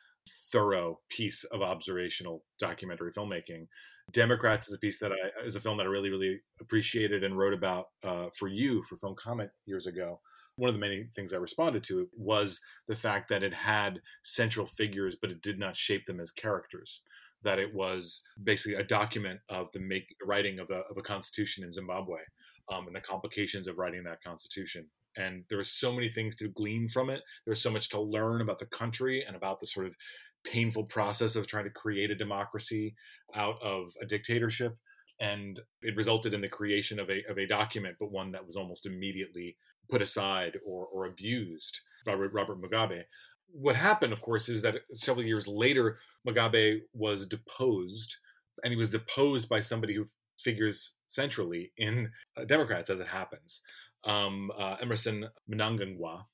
thorough 0.52 1.00
piece 1.08 1.44
of 1.44 1.62
observational 1.62 2.44
documentary 2.58 3.12
filmmaking. 3.12 3.66
Democrats 4.12 4.68
is 4.68 4.74
a 4.74 4.78
piece 4.78 4.98
that 4.98 5.12
I 5.12 5.44
is 5.44 5.56
a 5.56 5.60
film 5.60 5.76
that 5.78 5.86
I 5.86 5.90
really 5.90 6.10
really 6.10 6.40
appreciated 6.60 7.24
and 7.24 7.36
wrote 7.36 7.54
about 7.54 7.86
uh, 8.04 8.26
for 8.36 8.48
you 8.48 8.82
for 8.82 8.96
Film 8.96 9.14
Comment 9.16 9.50
years 9.66 9.86
ago. 9.86 10.20
One 10.56 10.68
of 10.68 10.74
the 10.74 10.80
many 10.80 11.04
things 11.14 11.32
I 11.32 11.36
responded 11.36 11.84
to 11.84 12.08
was 12.16 12.60
the 12.88 12.96
fact 12.96 13.28
that 13.28 13.44
it 13.44 13.54
had 13.54 14.00
central 14.24 14.66
figures, 14.66 15.16
but 15.20 15.30
it 15.30 15.40
did 15.40 15.58
not 15.58 15.76
shape 15.76 16.04
them 16.06 16.18
as 16.18 16.32
characters. 16.32 17.00
That 17.44 17.60
it 17.60 17.72
was 17.72 18.24
basically 18.42 18.74
a 18.74 18.82
document 18.82 19.38
of 19.48 19.68
the 19.72 19.78
make, 19.78 20.16
writing 20.24 20.58
of 20.58 20.70
a, 20.70 20.82
of 20.90 20.96
a 20.96 21.02
constitution 21.02 21.62
in 21.62 21.70
Zimbabwe 21.70 22.18
um, 22.72 22.88
and 22.88 22.96
the 22.96 23.00
complications 23.00 23.68
of 23.68 23.78
writing 23.78 24.02
that 24.04 24.22
constitution 24.24 24.88
and 25.18 25.44
there 25.48 25.58
were 25.58 25.64
so 25.64 25.92
many 25.92 26.08
things 26.08 26.36
to 26.36 26.48
glean 26.48 26.88
from 26.88 27.10
it. 27.10 27.20
There 27.44 27.52
was 27.52 27.60
so 27.60 27.70
much 27.70 27.88
to 27.90 28.00
learn 28.00 28.40
about 28.40 28.58
the 28.58 28.66
country 28.66 29.24
and 29.26 29.36
about 29.36 29.60
the 29.60 29.66
sort 29.66 29.86
of 29.86 29.96
painful 30.44 30.84
process 30.84 31.36
of 31.36 31.46
trying 31.46 31.64
to 31.64 31.70
create 31.70 32.10
a 32.10 32.14
democracy 32.14 32.94
out 33.34 33.60
of 33.60 33.92
a 34.00 34.06
dictatorship 34.06 34.76
and 35.20 35.58
it 35.82 35.96
resulted 35.96 36.32
in 36.32 36.40
the 36.40 36.48
creation 36.48 37.00
of 37.00 37.10
a, 37.10 37.24
of 37.28 37.38
a 37.38 37.46
document 37.46 37.96
but 37.98 38.12
one 38.12 38.30
that 38.30 38.46
was 38.46 38.54
almost 38.54 38.86
immediately 38.86 39.56
put 39.90 40.00
aside 40.00 40.56
or, 40.64 40.86
or 40.86 41.06
abused 41.06 41.80
by 42.06 42.14
robert 42.14 42.62
mugabe. 42.62 43.02
What 43.50 43.74
happened 43.74 44.12
of 44.12 44.22
course 44.22 44.48
is 44.48 44.62
that 44.62 44.76
several 44.94 45.26
years 45.26 45.48
later 45.48 45.98
mugabe 46.26 46.82
was 46.92 47.26
deposed 47.26 48.16
and 48.62 48.72
he 48.72 48.78
was 48.78 48.90
deposed 48.90 49.48
by 49.48 49.58
somebody 49.58 49.94
who 49.94 50.06
figures 50.38 50.94
centrally 51.08 51.72
in 51.78 52.08
uh, 52.36 52.44
democrats 52.44 52.90
as 52.90 53.00
it 53.00 53.08
happens 53.08 53.60
um, 54.04 54.50
uh, 54.56 54.76
Emmerson 54.80 55.28
Mnangagwa. 55.50 56.24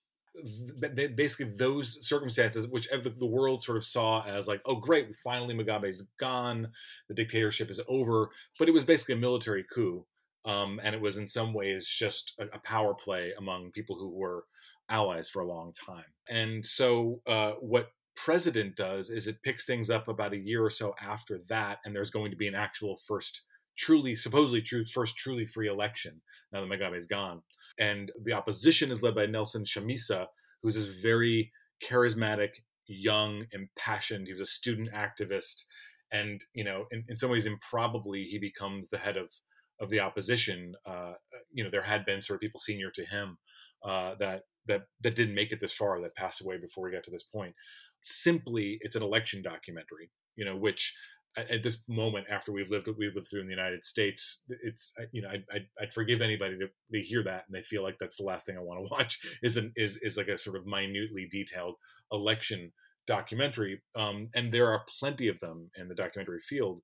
Basically, 1.15 1.47
those 1.47 2.07
circumstances, 2.07 2.67
which 2.67 2.89
the 2.91 3.27
world 3.27 3.63
sort 3.63 3.77
of 3.77 3.85
saw 3.85 4.25
as 4.25 4.49
like, 4.49 4.61
oh, 4.67 4.77
great, 4.77 5.15
finally 5.23 5.55
Mugabe's 5.55 6.03
gone, 6.19 6.69
the 7.09 7.15
dictatorship 7.15 7.71
is 7.71 7.81
over. 7.87 8.31
But 8.59 8.69
it 8.69 8.73
was 8.73 8.85
basically 8.85 9.15
a 9.15 9.19
military 9.19 9.65
coup. 9.73 10.05
Um, 10.45 10.81
and 10.83 10.95
it 10.95 11.01
was 11.01 11.17
in 11.17 11.27
some 11.27 11.55
ways 11.55 11.89
just 11.89 12.35
a, 12.39 12.45
a, 12.57 12.59
power 12.59 12.93
play 12.93 13.33
among 13.39 13.71
people 13.71 13.97
who 13.97 14.11
were 14.11 14.45
allies 14.91 15.31
for 15.31 15.41
a 15.41 15.47
long 15.47 15.73
time. 15.73 16.05
And 16.29 16.63
so, 16.63 17.23
uh, 17.27 17.53
what 17.61 17.93
president 18.15 18.77
does 18.77 19.11
is 19.11 19.27
it 19.27 19.43
picks 19.43 19.65
things 19.65 19.91
up 19.91 20.09
about 20.09 20.33
a 20.33 20.39
year 20.39 20.65
or 20.65 20.71
so 20.71 20.95
after 21.01 21.41
that, 21.49 21.79
and 21.85 21.95
there's 21.95 22.11
going 22.11 22.31
to 22.31 22.37
be 22.37 22.47
an 22.47 22.55
actual 22.55 22.97
first 22.97 23.43
truly, 23.77 24.15
supposedly 24.17 24.63
true, 24.63 24.85
first 24.85 25.17
truly 25.17 25.47
free 25.47 25.69
election 25.69 26.21
now 26.53 26.61
that 26.61 26.71
Mugabe 26.71 26.97
is 26.97 27.07
gone. 27.07 27.43
And 27.79 28.13
the 28.23 28.33
opposition 28.33 28.91
is 28.91 29.03
led 29.03 29.15
by 29.15 29.27
Nelson 29.27 29.65
Chamisa, 29.65 30.27
who's 30.63 30.77
this 30.77 31.01
very 31.03 31.51
charismatic, 31.83 32.51
young, 32.87 33.47
impassioned. 33.53 34.27
He 34.27 34.33
was 34.33 34.41
a 34.41 34.47
student 34.47 34.91
activist. 34.93 35.65
And, 36.13 36.41
you 36.55 36.65
know, 36.65 36.85
in, 36.93 37.05
in 37.09 37.17
some 37.17 37.31
ways, 37.31 37.47
improbably, 37.47 38.25
he 38.25 38.39
becomes 38.39 38.89
the 38.89 38.99
head 38.99 39.17
of, 39.17 39.33
of 39.81 39.91
the 39.91 40.01
opposition. 40.01 40.75
Uh, 40.87 41.15
you 41.51 41.65
know, 41.65 41.71
there 41.71 41.83
had 41.83 42.05
been 42.05 42.23
sort 42.23 42.37
of 42.37 42.41
people 42.41 42.61
senior 42.61 42.91
to 42.93 43.05
him 43.05 43.39
uh, 43.85 44.15
that, 44.21 44.43
that, 44.67 44.83
that 45.01 45.17
didn't 45.17 45.35
make 45.35 45.51
it 45.51 45.61
this 45.61 45.73
far, 45.73 46.01
that 46.01 46.15
passed 46.15 46.43
away 46.43 46.59
before 46.59 46.85
we 46.85 46.93
got 46.93 47.05
to 47.05 47.11
this 47.11 47.25
point. 47.25 47.55
Simply, 48.03 48.79
it's 48.83 48.97
an 48.97 49.03
election 49.03 49.43
documentary, 49.43 50.11
you 50.37 50.45
know, 50.45 50.57
which 50.57 50.95
at, 51.37 51.63
this 51.63 51.83
moment 51.89 52.27
after 52.31 52.53
we've 52.53 52.71
lived 52.71 52.87
what 52.87 52.99
we've 52.99 53.15
lived 53.15 53.29
through 53.29 53.41
in 53.41 53.47
the 53.47 53.53
United 53.53 53.85
States, 53.85 54.43
it's 54.63 54.93
you 55.13 55.23
know 55.23 55.29
I'd, 55.29 55.45
I'd, 55.53 55.67
I'd 55.81 55.95
forgive 55.95 56.23
anybody 56.23 56.59
to 56.59 56.69
they 56.91 57.01
hear 57.01 57.23
that 57.25 57.45
and 57.47 57.55
they 57.55 57.63
feel 57.63 57.83
like 57.83 57.97
that's 57.99 58.17
the 58.17 58.25
last 58.25 58.47
thing 58.47 58.57
I 58.57 58.61
want 58.61 58.85
to 58.85 58.91
watch 58.91 59.19
is 59.43 59.57
an, 59.57 59.73
is 59.77 59.99
is 60.03 60.17
like 60.17 60.29
a 60.29 60.39
sort 60.39 60.57
of 60.57 60.67
minutely 60.67 61.27
detailed 61.31 61.77
election 62.13 62.73
documentary, 63.07 63.83
um, 63.97 64.29
and 64.35 64.53
there 64.53 64.69
are 64.69 64.85
plenty 64.99 65.29
of 65.29 65.39
them 65.41 65.71
in 65.77 65.89
the 65.89 65.95
documentary 65.95 66.41
field. 66.41 66.83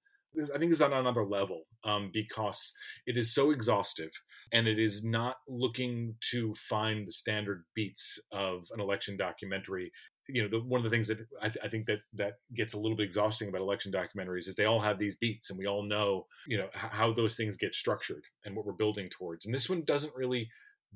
I 0.54 0.58
think 0.58 0.70
is 0.70 0.80
on 0.80 0.92
another 0.92 1.24
level 1.24 1.62
um, 1.82 2.10
because 2.12 2.72
it 3.04 3.16
is 3.16 3.34
so 3.34 3.50
exhaustive 3.50 4.12
and 4.52 4.68
it 4.68 4.78
is 4.78 5.04
not 5.04 5.36
looking 5.48 6.14
to 6.30 6.54
find 6.54 7.06
the 7.06 7.12
standard 7.12 7.64
beats 7.74 8.18
of 8.32 8.66
an 8.72 8.80
election 8.80 9.16
documentary. 9.16 9.92
You 10.28 10.42
know 10.42 10.48
the, 10.48 10.64
one 10.64 10.78
of 10.78 10.84
the 10.84 10.90
things 10.90 11.08
that 11.08 11.18
I, 11.40 11.48
th- 11.48 11.64
I, 11.64 11.68
think 11.68 11.86
that 11.86 12.00
that 12.14 12.34
gets 12.54 12.74
a 12.74 12.78
little 12.78 12.96
bit 12.96 13.04
exhausting 13.04 13.48
about 13.48 13.60
election 13.60 13.92
documentaries 13.92 14.48
is 14.48 14.54
they 14.54 14.64
all 14.64 14.80
have 14.80 14.98
these 14.98 15.16
beats 15.16 15.50
and 15.50 15.58
we 15.58 15.66
all 15.66 15.82
know 15.82 16.26
you 16.46 16.58
know 16.58 16.66
h- 16.66 16.90
how 16.90 17.12
those 17.12 17.36
things 17.36 17.56
get 17.56 17.74
structured 17.74 18.24
and 18.44 18.54
what 18.54 18.64
we're 18.64 18.72
building 18.72 19.08
towards. 19.10 19.46
And 19.46 19.54
this 19.54 19.68
one 19.68 19.82
doesn't 19.84 20.14
really 20.14 20.48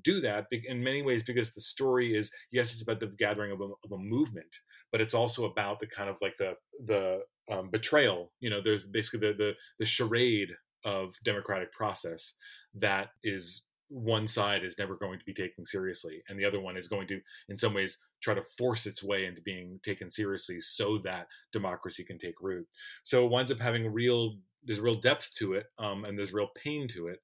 do 0.03 0.21
that 0.21 0.47
in 0.51 0.83
many 0.83 1.03
ways 1.03 1.23
because 1.23 1.53
the 1.55 1.61
story 1.61 2.17
is 2.17 2.33
yes 2.51 2.73
it's 2.73 2.83
about 2.83 2.99
the 2.99 3.07
gathering 3.07 3.53
of 3.53 3.61
a, 3.61 3.65
of 3.65 3.93
a 3.93 3.99
movement 3.99 4.59
but 4.91 5.01
it's 5.01 5.15
also 5.15 5.45
about 5.45 5.79
the 5.79 5.87
kind 5.87 6.11
of 6.11 6.17
like 6.21 6.37
the 6.37 6.55
the 6.85 7.21
um, 7.49 7.71
betrayal 7.71 8.33
you 8.41 8.51
know 8.51 8.61
there's 8.61 8.87
basically 8.87 9.21
the, 9.21 9.35
the 9.35 9.53
the 9.79 9.85
charade 9.85 10.51
of 10.85 11.15
democratic 11.25 11.73
process 11.73 12.35
that 12.75 13.11
is 13.23 13.67
one 13.95 14.27
side 14.27 14.65
is 14.65 14.77
never 14.77 14.97
going 14.97 15.21
to 15.21 15.25
be 15.25 15.33
taken 15.33 15.65
seriously 15.65 16.21
and 16.29 16.37
the 16.37 16.45
other 16.45 16.61
one 16.61 16.77
is 16.77 16.89
going 16.89 17.07
to 17.07 17.21
in 17.49 17.57
some 17.57 17.73
ways 17.73 17.99
try 18.21 18.35
to 18.35 18.43
force 18.59 18.87
its 18.87 19.05
way 19.05 19.25
into 19.25 19.41
being 19.43 19.79
taken 19.85 20.11
seriously 20.11 20.59
so 20.59 20.99
that 20.99 21.29
democracy 21.53 22.03
can 22.03 22.19
take 22.19 22.41
root. 22.41 22.67
So 23.05 23.25
it 23.25 23.31
winds 23.31 23.53
up 23.53 23.61
having 23.61 23.93
real 23.93 24.37
there's 24.65 24.81
real 24.81 24.95
depth 24.95 25.33
to 25.35 25.53
it 25.53 25.67
um, 25.79 26.05
and 26.05 26.19
there's 26.19 26.33
real 26.33 26.49
pain 26.57 26.89
to 26.89 27.07
it. 27.09 27.21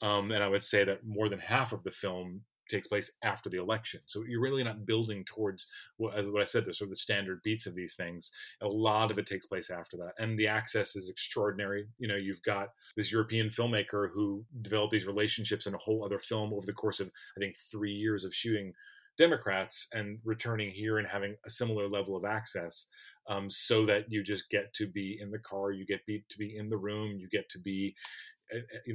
Um, 0.00 0.30
and 0.32 0.42
i 0.42 0.48
would 0.48 0.62
say 0.62 0.84
that 0.84 1.04
more 1.04 1.28
than 1.28 1.38
half 1.38 1.72
of 1.72 1.82
the 1.84 1.90
film 1.90 2.40
takes 2.68 2.88
place 2.88 3.12
after 3.22 3.48
the 3.48 3.60
election. 3.60 4.00
So 4.06 4.24
you're 4.28 4.40
really 4.40 4.64
not 4.64 4.86
building 4.86 5.24
towards 5.24 5.66
what, 5.96 6.14
what 6.32 6.42
I 6.42 6.44
said, 6.44 6.64
the 6.64 6.72
sort 6.72 6.86
of 6.86 6.90
the 6.90 6.96
standard 6.96 7.42
beats 7.42 7.66
of 7.66 7.74
these 7.74 7.94
things. 7.94 8.30
A 8.62 8.68
lot 8.68 9.10
of 9.10 9.18
it 9.18 9.26
takes 9.26 9.46
place 9.46 9.70
after 9.70 9.96
that, 9.98 10.12
and 10.18 10.38
the 10.38 10.48
access 10.48 10.96
is 10.96 11.10
extraordinary. 11.10 11.86
You 11.98 12.08
know, 12.08 12.16
you've 12.16 12.42
got 12.42 12.68
this 12.96 13.12
European 13.12 13.48
filmmaker 13.48 14.10
who 14.12 14.44
developed 14.62 14.92
these 14.92 15.06
relationships 15.06 15.66
in 15.66 15.74
a 15.74 15.78
whole 15.78 16.04
other 16.04 16.18
film 16.18 16.52
over 16.52 16.66
the 16.66 16.72
course 16.72 17.00
of 17.00 17.10
I 17.36 17.40
think 17.40 17.56
three 17.56 17.92
years 17.92 18.24
of 18.24 18.34
shooting 18.34 18.72
Democrats 19.16 19.88
and 19.92 20.18
returning 20.24 20.70
here 20.70 20.98
and 20.98 21.06
having 21.06 21.36
a 21.46 21.50
similar 21.50 21.88
level 21.88 22.16
of 22.16 22.24
access. 22.24 22.86
Um, 23.26 23.48
so 23.48 23.86
that 23.86 24.12
you 24.12 24.22
just 24.22 24.50
get 24.50 24.74
to 24.74 24.86
be 24.86 25.16
in 25.18 25.30
the 25.30 25.38
car, 25.38 25.72
you 25.72 25.86
get 25.86 26.04
be, 26.04 26.22
to 26.28 26.36
be 26.36 26.58
in 26.58 26.68
the 26.68 26.76
room, 26.76 27.16
you 27.16 27.26
get 27.30 27.48
to 27.50 27.58
be 27.58 27.96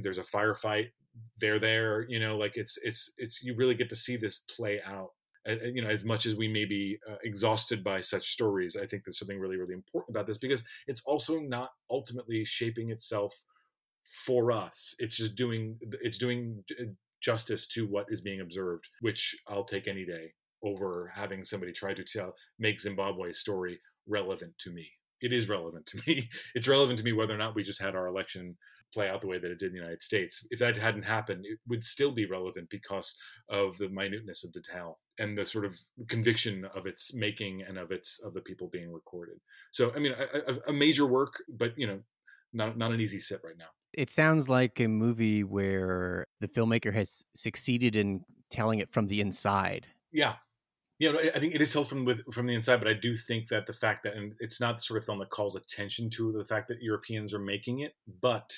there's 0.02 0.18
a 0.18 0.22
firefight 0.22 0.90
they're 1.38 1.58
there 1.58 2.06
you 2.08 2.20
know 2.20 2.36
like 2.36 2.56
it's 2.56 2.78
it's 2.82 3.12
it's 3.18 3.42
you 3.42 3.54
really 3.54 3.74
get 3.74 3.88
to 3.88 3.96
see 3.96 4.16
this 4.16 4.44
play 4.54 4.80
out 4.86 5.10
you 5.46 5.82
know 5.82 5.88
as 5.88 6.04
much 6.04 6.26
as 6.26 6.36
we 6.36 6.46
may 6.46 6.64
be 6.64 6.98
uh, 7.10 7.16
exhausted 7.24 7.82
by 7.82 8.00
such 8.00 8.28
stories 8.28 8.76
i 8.76 8.86
think 8.86 9.04
there's 9.04 9.18
something 9.18 9.40
really 9.40 9.56
really 9.56 9.74
important 9.74 10.14
about 10.14 10.26
this 10.26 10.38
because 10.38 10.62
it's 10.86 11.02
also 11.04 11.40
not 11.40 11.70
ultimately 11.90 12.44
shaping 12.44 12.90
itself 12.90 13.42
for 14.10 14.50
us. 14.50 14.94
It's 14.98 15.16
just 15.16 15.36
doing 15.36 15.78
it's 16.00 16.18
doing 16.18 16.64
uh, 16.78 16.84
justice 17.20 17.66
to 17.68 17.86
what 17.86 18.06
is 18.08 18.22
being 18.22 18.40
observed 18.40 18.88
which 19.02 19.36
i'll 19.46 19.62
take 19.62 19.86
any 19.86 20.06
day 20.06 20.32
over 20.64 21.12
having 21.14 21.44
somebody 21.44 21.70
try 21.70 21.92
to 21.92 22.02
tell 22.02 22.34
make 22.58 22.80
zimbabwe's 22.80 23.38
story 23.38 23.78
relevant 24.06 24.56
to 24.58 24.70
me. 24.70 24.88
It 25.20 25.34
is 25.34 25.48
relevant 25.48 25.84
to 25.86 26.00
me. 26.06 26.30
It's 26.54 26.66
relevant 26.66 26.98
to 26.98 27.04
me 27.04 27.12
whether 27.12 27.34
or 27.34 27.38
not 27.38 27.54
we 27.54 27.62
just 27.62 27.80
had 27.80 27.94
our 27.94 28.06
election 28.06 28.56
play 28.92 29.08
out 29.08 29.20
the 29.20 29.26
way 29.26 29.38
that 29.38 29.50
it 29.50 29.58
did 29.58 29.68
in 29.68 29.72
the 29.72 29.78
United 29.78 30.02
States. 30.02 30.46
If 30.50 30.58
that 30.58 30.76
hadn't 30.76 31.02
happened, 31.02 31.46
it 31.46 31.58
would 31.68 31.84
still 31.84 32.12
be 32.12 32.26
relevant 32.26 32.70
because 32.70 33.16
of 33.48 33.78
the 33.78 33.88
minuteness 33.88 34.44
of 34.44 34.52
the 34.52 34.62
tale 34.62 34.98
and 35.18 35.36
the 35.36 35.46
sort 35.46 35.64
of 35.64 35.78
conviction 36.08 36.66
of 36.74 36.86
its 36.86 37.14
making 37.14 37.62
and 37.62 37.78
of 37.78 37.90
its 37.90 38.20
of 38.24 38.34
the 38.34 38.40
people 38.40 38.68
being 38.68 38.92
recorded. 38.92 39.38
So, 39.72 39.92
I 39.94 39.98
mean, 39.98 40.12
a, 40.12 40.56
a 40.68 40.72
major 40.72 41.06
work, 41.06 41.42
but 41.48 41.78
you 41.78 41.86
know, 41.86 42.00
not 42.52 42.76
not 42.76 42.92
an 42.92 43.00
easy 43.00 43.18
sit 43.18 43.40
right 43.44 43.58
now. 43.58 43.68
It 43.92 44.10
sounds 44.10 44.48
like 44.48 44.80
a 44.80 44.86
movie 44.86 45.42
where 45.44 46.26
the 46.40 46.48
filmmaker 46.48 46.92
has 46.94 47.24
succeeded 47.34 47.96
in 47.96 48.24
telling 48.50 48.78
it 48.78 48.92
from 48.92 49.08
the 49.08 49.20
inside. 49.20 49.88
Yeah, 50.12 50.34
you 51.00 51.10
know, 51.10 51.18
I 51.18 51.38
think 51.38 51.54
it 51.54 51.62
is 51.62 51.72
told 51.72 51.88
from 51.88 52.04
with 52.04 52.22
from 52.32 52.46
the 52.46 52.54
inside, 52.54 52.76
but 52.76 52.86
I 52.86 52.92
do 52.92 53.14
think 53.14 53.48
that 53.48 53.64
the 53.64 53.72
fact 53.72 54.02
that 54.02 54.14
and 54.14 54.34
it's 54.38 54.60
not 54.60 54.76
the 54.76 54.82
sort 54.82 54.98
of 54.98 55.06
film 55.06 55.16
that 55.18 55.30
calls 55.30 55.56
attention 55.56 56.10
to 56.10 56.30
the 56.30 56.44
fact 56.44 56.68
that 56.68 56.82
Europeans 56.82 57.32
are 57.32 57.38
making 57.38 57.80
it, 57.80 57.94
but 58.20 58.54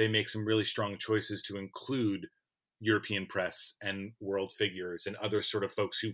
they 0.00 0.08
make 0.08 0.30
some 0.30 0.46
really 0.46 0.64
strong 0.64 0.96
choices 0.96 1.42
to 1.42 1.58
include 1.58 2.26
European 2.80 3.26
press 3.26 3.76
and 3.82 4.12
world 4.18 4.50
figures 4.56 5.06
and 5.06 5.14
other 5.16 5.42
sort 5.42 5.62
of 5.62 5.70
folks 5.70 5.98
who 6.00 6.12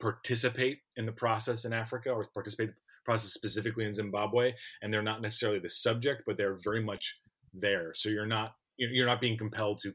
participate 0.00 0.78
in 0.96 1.04
the 1.04 1.12
process 1.12 1.66
in 1.66 1.74
Africa 1.74 2.08
or 2.08 2.24
participate 2.32 2.70
process 3.04 3.34
specifically 3.34 3.84
in 3.84 3.92
Zimbabwe, 3.92 4.54
and 4.80 4.92
they're 4.92 5.02
not 5.02 5.20
necessarily 5.20 5.58
the 5.58 5.68
subject, 5.68 6.22
but 6.26 6.38
they're 6.38 6.58
very 6.64 6.82
much 6.82 7.18
there. 7.52 7.92
So 7.92 8.08
you're 8.08 8.24
not 8.24 8.54
you're 8.78 9.06
not 9.06 9.20
being 9.20 9.36
compelled 9.36 9.80
to 9.82 9.92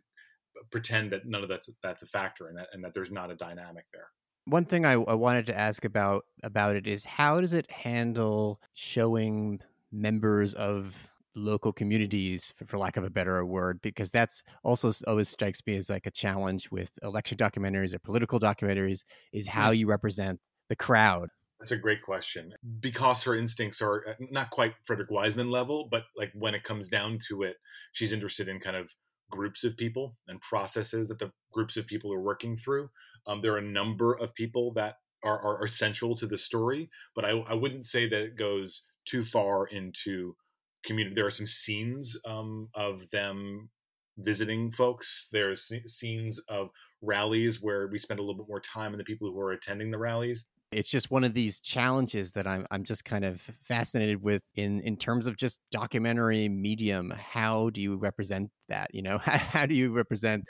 pretend 0.70 1.12
that 1.14 1.26
none 1.26 1.42
of 1.42 1.50
that's 1.50 1.72
that's 1.82 2.04
a 2.04 2.08
factor 2.08 2.48
and 2.50 2.58
that 2.60 2.68
and 2.74 2.84
that 2.84 2.94
there's 2.94 3.12
not 3.12 3.32
a 3.32 3.36
dynamic 3.36 3.86
there. 3.92 4.10
One 4.46 4.66
thing 4.66 4.86
I, 4.86 4.94
I 4.94 5.16
wanted 5.16 5.48
to 5.48 5.60
ask 5.60 5.84
about 5.84 6.26
about 6.44 6.76
it 6.76 6.86
is 6.86 7.06
how 7.06 7.42
does 7.42 7.54
it 7.54 7.72
handle 7.72 8.62
showing 8.76 9.62
members 9.92 10.54
of 10.54 10.96
local 11.36 11.74
communities 11.74 12.54
for, 12.56 12.66
for, 12.66 12.78
lack 12.78 12.98
of 12.98 13.04
a 13.04 13.10
better 13.10 13.44
word 13.46 13.82
because 13.82 14.12
that's 14.12 14.44
also 14.64 14.92
always 15.08 15.30
strikes 15.30 15.62
me 15.66 15.76
as 15.76 15.90
like 15.90 16.06
a 16.06 16.12
challenge 16.12 16.70
with 16.72 16.92
election 17.02 17.38
documentaries 17.38 17.94
or 17.94 18.00
political 18.00 18.40
documentaries 18.40 19.04
is 19.32 19.48
how 19.48 19.72
mm. 19.72 19.78
you 19.78 19.88
represent 19.88 20.40
the 20.70 20.76
crowd 20.76 21.30
that's 21.60 21.72
a 21.72 21.78
great 21.78 22.02
question 22.02 22.54
because 22.80 23.24
her 23.24 23.36
instincts 23.36 23.82
are 23.82 24.04
uh, 24.08 24.14
not 24.32 24.50
quite 24.50 24.74
frederick 24.84 25.10
wiseman 25.10 25.50
level 25.50 25.88
but 25.90 26.04
like 26.16 26.32
when 26.34 26.54
it 26.54 26.64
comes 26.64 26.90
down 26.90 27.18
to 27.28 27.44
it 27.44 27.56
she's 27.94 28.12
interested 28.12 28.48
in 28.48 28.60
kind 28.60 28.76
of 28.76 28.94
groups 29.32 29.64
of 29.64 29.76
people 29.76 30.16
and 30.28 30.40
processes 30.42 31.08
that 31.08 31.18
the 31.18 31.32
groups 31.52 31.78
of 31.78 31.88
people 31.88 32.14
are 32.14 32.22
working 32.22 32.56
through 32.56 32.90
um, 33.28 33.42
there 33.42 33.54
are 33.54 33.60
a 33.60 33.62
number 33.62 34.14
of 34.14 34.34
people 34.36 34.72
that 34.74 34.98
are, 35.24 35.40
are, 35.40 35.64
are 35.64 35.68
central 35.68 36.16
to 36.16 36.28
the 36.28 36.38
story 36.38 36.90
but 37.16 37.26
I, 37.26 37.32
I 37.48 37.54
wouldn't 37.54 37.86
say 37.86 38.08
that 38.08 38.22
it 38.22 38.36
goes 38.36 38.84
too 39.06 39.24
far 39.24 39.68
into 39.68 40.36
community. 40.84 41.16
There 41.16 41.26
are 41.26 41.32
some 41.32 41.46
scenes 41.46 42.18
um, 42.26 42.70
of 42.76 43.10
them 43.10 43.70
visiting 44.18 44.72
folks. 44.72 45.28
There's 45.32 45.72
scenes 45.88 46.40
of 46.50 46.70
rallies 47.02 47.62
where 47.62 47.88
we 47.88 47.98
spend 47.98 48.20
a 48.20 48.24
little 48.24 48.38
bit 48.38 48.48
more 48.48 48.60
time 48.60 48.94
on 48.94 48.98
the 48.98 49.04
people 49.04 49.32
who 49.32 49.40
are 49.40 49.52
attending 49.52 49.92
the 49.92 49.98
rallies. 49.98 50.50
It's 50.72 50.90
just 50.90 51.12
one 51.12 51.24
of 51.24 51.36
these 51.36 51.60
challenges 51.60 52.32
that 52.32 52.48
I'm 52.48 52.66
I'm 52.72 52.84
just 52.84 53.06
kind 53.06 53.24
of 53.24 53.42
fascinated 53.64 54.24
with 54.24 54.42
in 54.56 54.80
in 54.82 54.98
terms 54.98 55.28
of 55.28 55.38
just 55.38 55.60
documentary 55.72 56.50
medium. 56.50 57.12
How 57.12 57.70
do 57.70 57.80
you 57.80 57.96
represent 57.96 58.50
that? 58.70 58.94
You 58.94 59.04
know, 59.04 59.18
how, 59.24 59.38
how 59.38 59.66
do 59.68 59.76
you 59.76 59.94
represent 59.94 60.46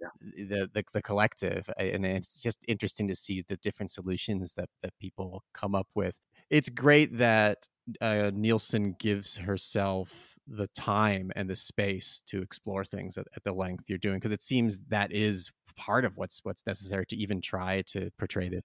yeah. 0.00 0.08
the, 0.48 0.70
the 0.72 0.84
the 0.94 1.02
collective? 1.02 1.68
And 1.76 2.06
it's 2.06 2.40
just 2.40 2.64
interesting 2.68 3.06
to 3.08 3.14
see 3.14 3.44
the 3.48 3.58
different 3.58 3.90
solutions 3.90 4.54
that 4.54 4.70
that 4.82 4.94
people 4.98 5.44
come 5.52 5.74
up 5.74 5.88
with. 5.94 6.14
It's 6.50 6.68
great 6.68 7.18
that 7.18 7.66
uh, 8.00 8.30
Nielsson 8.34 8.98
gives 8.98 9.36
herself 9.36 10.36
the 10.46 10.68
time 10.68 11.32
and 11.34 11.50
the 11.50 11.56
space 11.56 12.22
to 12.28 12.40
explore 12.40 12.84
things 12.84 13.18
at, 13.18 13.26
at 13.34 13.42
the 13.44 13.52
length 13.52 13.84
you're 13.88 13.98
doing 13.98 14.18
because 14.18 14.32
it 14.32 14.42
seems 14.42 14.80
that 14.88 15.12
is 15.12 15.50
part 15.76 16.04
of 16.04 16.16
what's 16.16 16.40
what's 16.44 16.66
necessary 16.66 17.04
to 17.06 17.16
even 17.16 17.40
try 17.40 17.82
to 17.82 18.10
portray 18.18 18.48
this. 18.48 18.64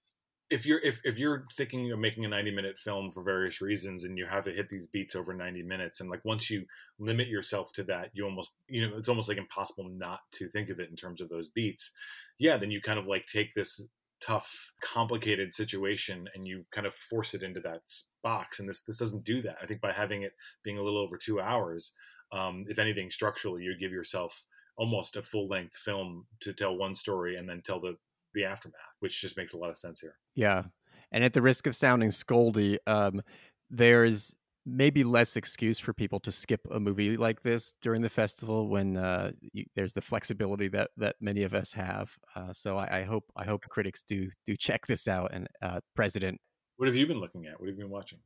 If 0.50 0.66
you're 0.66 0.80
if, 0.80 1.00
if 1.04 1.18
you're 1.18 1.46
thinking 1.56 1.90
of 1.92 1.98
making 1.98 2.24
a 2.24 2.28
90 2.28 2.50
minute 2.50 2.78
film 2.78 3.10
for 3.10 3.22
various 3.22 3.60
reasons 3.60 4.04
and 4.04 4.18
you 4.18 4.26
have 4.26 4.44
to 4.44 4.52
hit 4.52 4.68
these 4.68 4.86
beats 4.86 5.16
over 5.16 5.32
90 5.34 5.62
minutes 5.62 6.00
and 6.00 6.10
like 6.10 6.24
once 6.24 6.50
you 6.50 6.64
limit 6.98 7.28
yourself 7.28 7.72
to 7.72 7.82
that 7.84 8.10
you 8.12 8.24
almost 8.24 8.54
you 8.68 8.86
know 8.86 8.96
it's 8.96 9.08
almost 9.08 9.28
like 9.28 9.38
impossible 9.38 9.88
not 9.88 10.20
to 10.32 10.48
think 10.50 10.68
of 10.68 10.78
it 10.78 10.90
in 10.90 10.96
terms 10.96 11.22
of 11.22 11.30
those 11.30 11.48
beats 11.48 11.90
yeah 12.38 12.58
then 12.58 12.70
you 12.70 12.82
kind 12.82 12.98
of 12.98 13.06
like 13.06 13.24
take 13.24 13.54
this 13.54 13.80
tough, 14.24 14.72
complicated 14.82 15.52
situation, 15.52 16.28
and 16.34 16.46
you 16.46 16.64
kind 16.72 16.86
of 16.86 16.94
force 16.94 17.34
it 17.34 17.42
into 17.42 17.60
that 17.60 17.82
box. 18.22 18.60
And 18.60 18.68
this 18.68 18.84
this 18.84 18.98
doesn't 18.98 19.24
do 19.24 19.42
that. 19.42 19.56
I 19.62 19.66
think 19.66 19.80
by 19.80 19.92
having 19.92 20.22
it 20.22 20.32
being 20.62 20.78
a 20.78 20.82
little 20.82 21.02
over 21.02 21.16
two 21.16 21.40
hours, 21.40 21.92
um, 22.32 22.64
if 22.68 22.78
anything, 22.78 23.10
structurally, 23.10 23.62
you 23.62 23.76
give 23.78 23.92
yourself 23.92 24.44
almost 24.76 25.16
a 25.16 25.22
full 25.22 25.48
length 25.48 25.76
film 25.76 26.26
to 26.40 26.52
tell 26.52 26.76
one 26.76 26.94
story 26.94 27.36
and 27.36 27.48
then 27.48 27.62
tell 27.64 27.80
the 27.80 27.96
the 28.34 28.44
aftermath, 28.44 28.96
which 29.00 29.20
just 29.20 29.36
makes 29.36 29.52
a 29.52 29.58
lot 29.58 29.70
of 29.70 29.76
sense 29.76 30.00
here. 30.00 30.14
Yeah, 30.34 30.62
and 31.10 31.22
at 31.24 31.32
the 31.32 31.42
risk 31.42 31.66
of 31.66 31.76
sounding 31.76 32.10
scoldy, 32.10 32.78
um, 32.86 33.22
there's 33.70 34.34
maybe 34.64 35.02
less 35.02 35.36
excuse 35.36 35.78
for 35.78 35.92
people 35.92 36.20
to 36.20 36.30
skip 36.30 36.60
a 36.70 36.78
movie 36.78 37.16
like 37.16 37.42
this 37.42 37.74
during 37.82 38.00
the 38.00 38.10
festival 38.10 38.68
when 38.68 38.96
uh, 38.96 39.32
you, 39.40 39.64
there's 39.74 39.92
the 39.92 40.00
flexibility 40.00 40.68
that 40.68 40.90
that 40.96 41.16
many 41.20 41.42
of 41.42 41.54
us 41.54 41.72
have. 41.72 42.10
Uh, 42.36 42.52
so 42.52 42.76
I, 42.76 43.00
I, 43.00 43.02
hope 43.02 43.24
I 43.36 43.44
hope 43.44 43.62
critics 43.68 44.02
do 44.02 44.28
do 44.46 44.56
check 44.56 44.86
this 44.86 45.08
out. 45.08 45.32
And 45.32 45.48
uh, 45.62 45.80
President, 45.94 46.40
what 46.76 46.86
have 46.86 46.96
you 46.96 47.06
been 47.06 47.20
looking 47.20 47.46
at? 47.46 47.58
What 47.58 47.68
have 47.68 47.76
you 47.76 47.84
been 47.84 47.92
watching? 47.92 48.18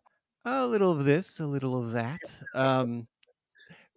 A 0.45 0.67
little 0.67 0.93
of 0.93 1.05
this, 1.05 1.41
a 1.41 1.47
little 1.47 1.79
of 1.79 1.93
that. 1.93 2.21
Um, 2.55 3.07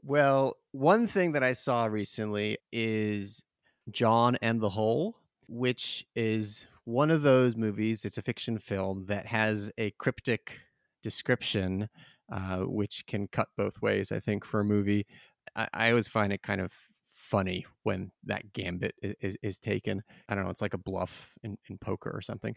well, 0.01 0.55
one 0.71 1.07
thing 1.07 1.33
that 1.33 1.43
I 1.43 1.51
saw 1.51 1.85
recently 1.85 2.57
is 2.71 3.43
John 3.91 4.37
and 4.41 4.61
the 4.61 4.69
Hole, 4.69 5.17
which 5.47 6.05
is 6.15 6.67
one 6.85 7.11
of 7.11 7.21
those 7.21 7.57
movies. 7.57 8.05
It's 8.05 8.17
a 8.17 8.21
fiction 8.21 8.57
film 8.57 9.05
that 9.07 9.25
has 9.25 9.71
a 9.77 9.91
cryptic 9.91 10.59
description 11.03 11.89
uh, 12.31 12.59
which 12.59 13.03
can 13.07 13.27
cut 13.27 13.47
both 13.57 13.81
ways. 13.81 14.11
I 14.11 14.19
think 14.19 14.45
for 14.45 14.59
a 14.59 14.65
movie, 14.65 15.05
I, 15.55 15.67
I 15.73 15.89
always 15.89 16.07
find 16.07 16.33
it 16.33 16.41
kind 16.43 16.61
of 16.61 16.71
funny 17.13 17.65
when 17.83 18.11
that 18.25 18.53
gambit 18.53 18.93
is, 19.01 19.15
is, 19.21 19.37
is, 19.43 19.59
taken. 19.59 20.01
I 20.29 20.35
don't 20.35 20.43
know, 20.45 20.49
it's 20.49 20.61
like 20.61 20.73
a 20.73 20.77
bluff 20.77 21.33
in, 21.43 21.57
in 21.69 21.77
poker 21.77 22.11
or 22.13 22.21
something. 22.21 22.55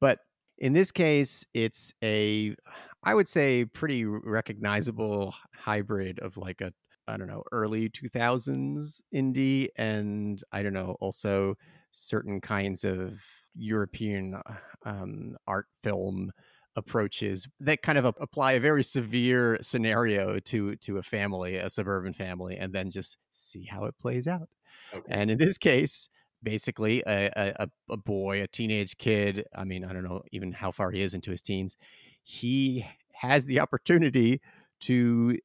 But 0.00 0.18
In 0.58 0.72
this 0.74 0.90
case, 0.92 1.44
it's 1.54 1.92
a, 2.04 2.54
I 3.02 3.14
would 3.14 3.28
say, 3.28 3.64
pretty 3.64 4.04
recognizable 4.04 5.34
hybrid 5.54 6.18
of 6.20 6.36
like 6.36 6.60
a, 6.60 6.72
I 7.08 7.16
don't 7.16 7.28
know, 7.28 7.42
early 7.52 7.88
2000s 7.88 9.00
indie 9.14 9.68
and 9.76 10.42
I 10.52 10.62
don't 10.62 10.74
know, 10.74 10.96
also 11.00 11.56
certain 11.92 12.40
kinds 12.40 12.84
of 12.84 13.20
European 13.54 14.40
um, 14.84 15.36
art 15.46 15.66
film 15.82 16.30
approaches 16.76 17.48
that 17.58 17.82
kind 17.82 17.98
of 17.98 18.04
apply 18.04 18.52
a 18.52 18.60
very 18.60 18.82
severe 18.82 19.58
scenario 19.60 20.38
to 20.40 20.76
to 20.76 20.98
a 20.98 21.02
family, 21.02 21.56
a 21.56 21.68
suburban 21.68 22.14
family, 22.14 22.56
and 22.56 22.72
then 22.72 22.90
just 22.90 23.18
see 23.32 23.64
how 23.64 23.84
it 23.84 23.94
plays 23.98 24.26
out. 24.26 24.48
Okay. 24.94 25.06
And 25.08 25.30
in 25.30 25.38
this 25.38 25.58
case, 25.58 26.08
basically, 26.42 27.02
a, 27.06 27.30
a, 27.36 27.68
a 27.90 27.96
boy, 27.96 28.42
a 28.42 28.48
teenage 28.48 28.96
kid. 28.98 29.44
I 29.54 29.64
mean, 29.64 29.84
I 29.84 29.92
don't 29.92 30.04
know 30.04 30.22
even 30.32 30.52
how 30.52 30.70
far 30.70 30.90
he 30.90 31.00
is 31.00 31.14
into 31.14 31.30
his 31.30 31.42
teens. 31.42 31.76
He 32.22 32.86
has 33.12 33.46
the 33.46 33.60
opportunity 33.60 34.40
to 34.80 35.38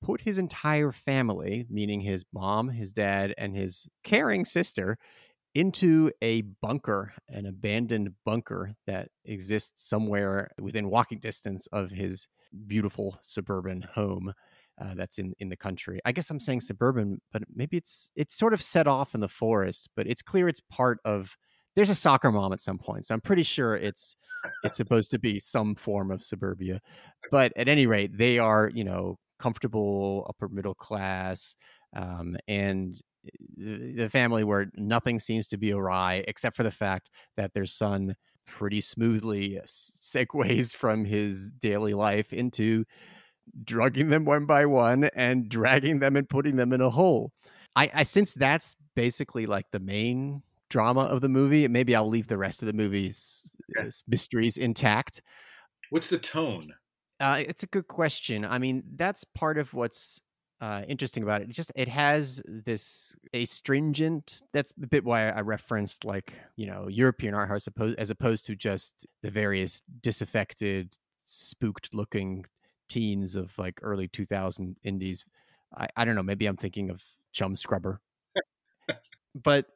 put 0.00 0.20
his 0.20 0.38
entire 0.38 0.92
family, 0.92 1.66
meaning 1.68 2.00
his 2.00 2.24
mom, 2.32 2.68
his 2.68 2.92
dad, 2.92 3.34
and 3.36 3.54
his 3.56 3.88
caring 4.04 4.44
sister, 4.44 4.96
into 5.58 6.08
a 6.22 6.42
bunker, 6.62 7.12
an 7.28 7.44
abandoned 7.44 8.10
bunker 8.24 8.74
that 8.86 9.08
exists 9.24 9.88
somewhere 9.88 10.52
within 10.60 10.88
walking 10.88 11.18
distance 11.18 11.66
of 11.72 11.90
his 11.90 12.28
beautiful 12.68 13.18
suburban 13.20 13.82
home. 13.82 14.32
Uh, 14.80 14.94
that's 14.94 15.18
in 15.18 15.34
in 15.40 15.48
the 15.48 15.56
country. 15.56 15.98
I 16.04 16.12
guess 16.12 16.30
I'm 16.30 16.38
saying 16.38 16.60
suburban, 16.60 17.20
but 17.32 17.42
maybe 17.52 17.76
it's 17.76 18.12
it's 18.14 18.36
sort 18.36 18.54
of 18.54 18.62
set 18.62 18.86
off 18.86 19.12
in 19.12 19.20
the 19.20 19.28
forest. 19.28 19.88
But 19.96 20.06
it's 20.06 20.22
clear 20.22 20.46
it's 20.46 20.62
part 20.70 21.00
of. 21.04 21.36
There's 21.74 21.90
a 21.90 21.96
soccer 21.96 22.30
mom 22.30 22.52
at 22.52 22.60
some 22.60 22.78
point, 22.78 23.04
so 23.04 23.14
I'm 23.14 23.20
pretty 23.20 23.42
sure 23.42 23.74
it's 23.74 24.14
it's 24.62 24.76
supposed 24.76 25.10
to 25.10 25.18
be 25.18 25.40
some 25.40 25.74
form 25.74 26.12
of 26.12 26.22
suburbia. 26.22 26.80
But 27.32 27.52
at 27.56 27.68
any 27.68 27.88
rate, 27.88 28.16
they 28.16 28.38
are 28.38 28.70
you 28.72 28.84
know 28.84 29.18
comfortable 29.40 30.24
upper 30.28 30.48
middle 30.48 30.74
class, 30.74 31.56
um, 31.96 32.36
and 32.46 33.00
the 33.56 34.08
family 34.10 34.44
where 34.44 34.70
nothing 34.76 35.18
seems 35.18 35.48
to 35.48 35.56
be 35.56 35.72
awry 35.72 36.24
except 36.28 36.56
for 36.56 36.62
the 36.62 36.70
fact 36.70 37.10
that 37.36 37.54
their 37.54 37.66
son 37.66 38.14
pretty 38.46 38.80
smoothly 38.80 39.60
segues 39.66 40.74
from 40.74 41.04
his 41.04 41.50
daily 41.50 41.94
life 41.94 42.32
into 42.32 42.84
drugging 43.64 44.08
them 44.10 44.24
one 44.24 44.46
by 44.46 44.66
one 44.66 45.04
and 45.14 45.48
dragging 45.48 45.98
them 45.98 46.16
and 46.16 46.28
putting 46.28 46.56
them 46.56 46.72
in 46.72 46.80
a 46.80 46.90
hole. 46.90 47.32
I, 47.76 47.90
I 47.94 48.02
since 48.02 48.34
that's 48.34 48.74
basically 48.94 49.46
like 49.46 49.66
the 49.70 49.80
main 49.80 50.42
drama 50.70 51.02
of 51.02 51.20
the 51.20 51.28
movie, 51.28 51.66
maybe 51.68 51.94
I'll 51.94 52.08
leave 52.08 52.28
the 52.28 52.38
rest 52.38 52.62
of 52.62 52.66
the 52.66 52.72
movie's 52.72 53.42
okay. 53.78 53.88
mysteries 54.06 54.56
intact. 54.56 55.22
What's 55.90 56.08
the 56.08 56.18
tone? 56.18 56.74
Uh, 57.20 57.42
it's 57.46 57.62
a 57.62 57.66
good 57.66 57.88
question. 57.88 58.44
I 58.44 58.58
mean, 58.58 58.82
that's 58.94 59.24
part 59.24 59.58
of 59.58 59.74
what's 59.74 60.20
uh, 60.60 60.82
interesting 60.88 61.22
about 61.22 61.42
it. 61.42 61.50
it. 61.50 61.52
Just 61.52 61.72
it 61.76 61.88
has 61.88 62.42
this 62.46 63.14
astringent. 63.32 64.42
That's 64.52 64.72
a 64.82 64.86
bit 64.86 65.04
why 65.04 65.28
I 65.28 65.40
referenced 65.40 66.04
like 66.04 66.32
you 66.56 66.66
know 66.66 66.88
European 66.88 67.34
art 67.34 67.48
house 67.48 67.66
opposed, 67.66 67.98
as 67.98 68.10
opposed 68.10 68.46
to 68.46 68.56
just 68.56 69.06
the 69.22 69.30
various 69.30 69.82
disaffected, 70.00 70.96
spooked 71.24 71.94
looking 71.94 72.44
teens 72.88 73.36
of 73.36 73.56
like 73.58 73.78
early 73.82 74.08
2000 74.08 74.76
indies. 74.82 75.24
I, 75.76 75.88
I 75.96 76.04
don't 76.04 76.14
know. 76.14 76.22
Maybe 76.22 76.46
I'm 76.46 76.56
thinking 76.56 76.90
of 76.90 77.02
Chumscrubber, 77.34 77.98
but 79.34 79.66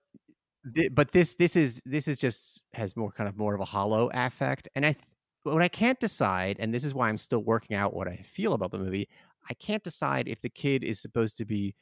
but 0.90 1.12
this 1.12 1.35
this 1.35 1.55
is 1.55 1.81
this 1.85 2.09
is 2.09 2.18
just 2.18 2.64
has 2.73 2.97
more 2.97 3.12
kind 3.12 3.29
of 3.29 3.37
more 3.37 3.55
of 3.55 3.61
a 3.61 3.64
hollow 3.64 4.11
affect, 4.12 4.68
and 4.75 4.85
I 4.85 4.97
what 5.45 5.62
I 5.62 5.68
can't 5.68 5.99
decide, 5.99 6.57
and 6.61 6.73
this 6.73 6.85
is 6.85 6.95
why 6.95 7.09
I'm 7.09 7.18
still 7.18 7.42
working 7.42 7.77
out 7.77 7.95
what 7.95 8.09
I 8.09 8.16
feel 8.16 8.53
about 8.53 8.71
the 8.71 8.79
movie. 8.79 9.09
I 9.50 9.55
can't 9.55 9.83
decide 9.83 10.28
if 10.28 10.40
the 10.40 10.50
kid 10.50 10.85
is 10.85 11.00
supposed 11.00 11.37
to 11.38 11.44
be 11.44 11.74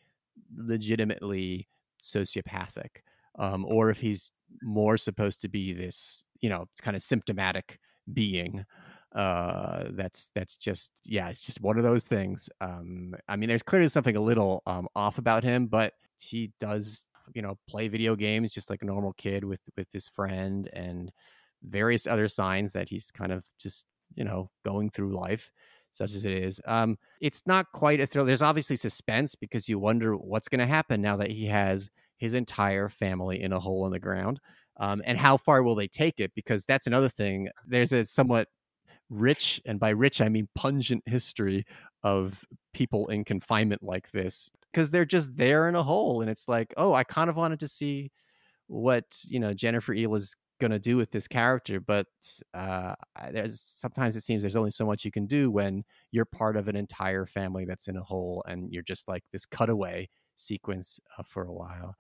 legitimately 0.57 1.69
sociopathic 2.03 3.03
um, 3.39 3.65
or 3.69 3.91
if 3.91 3.99
he's 3.99 4.33
more 4.63 4.97
supposed 4.97 5.41
to 5.43 5.49
be 5.49 5.73
this, 5.73 6.25
you 6.41 6.49
know, 6.49 6.67
kind 6.83 6.97
of 6.97 7.03
symptomatic 7.03 7.79
being 8.13 8.65
uh 9.13 9.89
that's 9.95 10.31
that's 10.37 10.57
just 10.57 10.93
yeah 11.05 11.29
it's 11.31 11.45
just 11.45 11.61
one 11.61 11.77
of 11.77 11.83
those 11.83 12.05
things 12.05 12.49
um 12.61 13.13
i 13.29 13.35
mean 13.35 13.49
there's 13.49 13.63
clearly 13.63 13.89
something 13.89 14.15
a 14.15 14.21
little 14.21 14.63
um 14.67 14.87
off 14.95 15.19
about 15.19 15.43
him 15.43 15.67
but 15.67 15.95
he 16.17 16.53
does 16.61 17.09
you 17.35 17.43
know 17.43 17.59
play 17.69 17.89
video 17.89 18.15
games 18.15 18.55
just 18.55 18.71
like 18.71 18.83
a 18.83 18.87
normal 18.87 19.13
kid 19.15 19.45
with 19.45 19.61
with 19.77 19.89
his 19.93 20.07
friend 20.07 20.69
and 20.73 21.11
various 21.65 22.07
other 22.07 22.29
signs 22.29 22.73
that 22.73 22.89
he's 22.89 23.11
kind 23.11 23.33
of 23.33 23.45
just 23.59 23.85
you 24.15 24.25
know 24.25 24.49
going 24.65 24.89
through 24.89 25.15
life 25.15 25.51
such 25.93 26.15
as 26.15 26.25
it 26.25 26.33
is. 26.33 26.61
Um, 26.67 26.97
it's 27.21 27.43
not 27.47 27.67
quite 27.73 28.01
a 28.01 28.07
thrill. 28.07 28.25
There's 28.25 28.43
obviously 28.43 28.77
suspense 28.77 29.35
because 29.35 29.69
you 29.69 29.79
wonder 29.79 30.17
what's 30.17 30.49
going 30.49 30.61
to 30.61 30.67
happen 30.67 31.01
now 31.01 31.17
that 31.17 31.31
he 31.31 31.47
has 31.47 31.89
his 32.19 32.35
entire 32.35 32.89
family 32.89 33.41
in 33.43 33.53
a 33.53 33.61
hole 33.61 33.87
in 33.87 33.93
the 33.93 33.99
ground. 33.99 34.41
Um, 34.79 35.03
and 35.05 35.19
how 35.19 35.37
far 35.37 35.63
will 35.63 35.75
they 35.75 35.89
take 35.89 36.21
it? 36.21 36.33
Because 36.35 36.65
that's 36.65 36.87
another 36.87 37.09
thing. 37.09 37.49
There's 37.67 37.93
a 37.93 38.05
somewhat 38.05 38.49
rich, 39.11 39.61
and 39.67 39.79
by 39.79 39.91
rich, 39.91 40.21
I 40.21 40.29
mean 40.29 40.49
pungent 40.55 41.03
history 41.07 41.65
of 42.03 42.45
people 42.73 43.09
in 43.09 43.25
confinement 43.25 43.83
like 43.83 44.11
this 44.13 44.51
because 44.73 44.91
they're 44.91 45.05
just 45.05 45.37
there 45.37 45.69
in 45.69 45.75
a 45.75 45.83
hole. 45.83 46.23
And 46.23 46.31
it's 46.31 46.49
like, 46.49 46.73
oh, 46.77 46.95
I 46.95 47.05
kind 47.05 47.29
of 47.29 47.37
wanted 47.37 47.61
to 47.61 47.69
see 47.69 48.11
what, 48.69 49.05
you 49.27 49.41
know, 49.41 49.53
Jennifer 49.53 49.95
Ehle 49.95 50.17
is 50.17 50.35
going 50.61 50.71
to 50.71 50.79
do 50.79 50.97
with 50.97 51.11
this 51.11 51.27
character 51.27 51.81
but 51.81 52.07
uh, 52.55 52.95
there's 53.33 53.61
sometimes 53.61 54.17
it 54.17 54.23
seems 54.23 54.43
there's 54.43 54.57
only 54.57 54.71
so 54.71 54.87
much 54.87 55.05
you 55.05 55.11
can 55.11 55.27
do 55.27 55.51
when 55.51 55.83
you're 56.13 56.25
part 56.25 56.57
of 56.57 56.69
an 56.69 56.77
entire 56.77 57.27
family 57.27 57.65
that's 57.65 57.89
in 57.89 57.97
a 57.97 58.03
hole 58.03 58.43
and 58.47 58.71
you're 58.71 58.83
just 58.83 59.09
like 59.09 59.25
this 59.33 59.47
cutaway 59.47 60.09
sequence 60.37 61.01
uh, 61.19 61.23
for 61.27 61.45
a 61.45 61.53
while. 61.53 61.95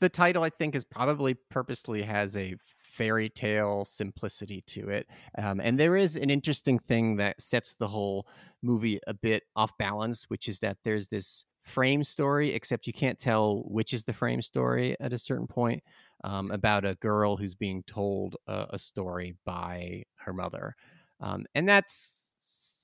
The 0.00 0.08
title 0.08 0.42
i 0.42 0.50
think 0.50 0.74
is 0.74 0.84
probably 0.84 1.34
purposely 1.48 2.02
has 2.02 2.36
a 2.36 2.56
fairy 2.82 3.30
tale 3.30 3.84
simplicity 3.84 4.62
to 4.66 4.88
it 4.88 5.06
um, 5.38 5.60
and 5.60 5.78
there 5.78 5.96
is 5.96 6.16
an 6.16 6.28
interesting 6.28 6.78
thing 6.78 7.16
that 7.16 7.40
sets 7.40 7.74
the 7.74 7.88
whole 7.88 8.26
movie 8.62 8.98
a 9.06 9.14
bit 9.14 9.44
off 9.54 9.78
balance 9.78 10.24
which 10.28 10.48
is 10.48 10.58
that 10.60 10.76
there's 10.84 11.08
this 11.08 11.44
frame 11.62 12.02
story 12.02 12.52
except 12.52 12.86
you 12.86 12.92
can't 12.92 13.18
tell 13.18 13.62
which 13.68 13.92
is 13.92 14.04
the 14.04 14.12
frame 14.12 14.42
story 14.42 14.96
at 15.00 15.12
a 15.12 15.18
certain 15.18 15.46
point 15.46 15.82
um, 16.24 16.50
about 16.50 16.84
a 16.84 16.94
girl 16.96 17.36
who's 17.36 17.54
being 17.54 17.82
told 17.84 18.36
a, 18.46 18.66
a 18.70 18.78
story 18.78 19.34
by 19.44 20.04
her 20.16 20.32
mother. 20.32 20.76
Um, 21.20 21.46
and 21.54 21.68
that's 21.68 22.28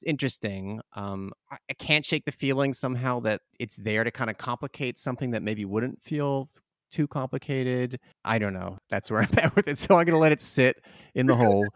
interesting. 0.06 0.80
Um, 0.94 1.32
I, 1.50 1.56
I, 1.70 1.74
can't 1.74 2.04
shake 2.04 2.24
the 2.24 2.32
feeling 2.32 2.72
somehow 2.72 3.20
that 3.20 3.40
it's 3.58 3.76
there 3.76 4.04
to 4.04 4.10
kind 4.10 4.30
of 4.30 4.38
complicate 4.38 4.98
something 4.98 5.32
that 5.32 5.42
maybe 5.42 5.64
wouldn't 5.64 6.00
feel 6.02 6.50
too 6.90 7.06
complicated. 7.06 7.98
I 8.24 8.38
don't 8.38 8.54
know. 8.54 8.78
That's 8.90 9.10
where 9.10 9.22
I'm 9.30 9.38
at 9.38 9.54
with 9.56 9.68
it. 9.68 9.78
So 9.78 9.96
I'm 9.96 10.04
going 10.04 10.14
to 10.14 10.18
let 10.18 10.32
it 10.32 10.40
sit 10.40 10.76
in 11.14 11.26
the 11.26 11.34
hole. 11.34 11.66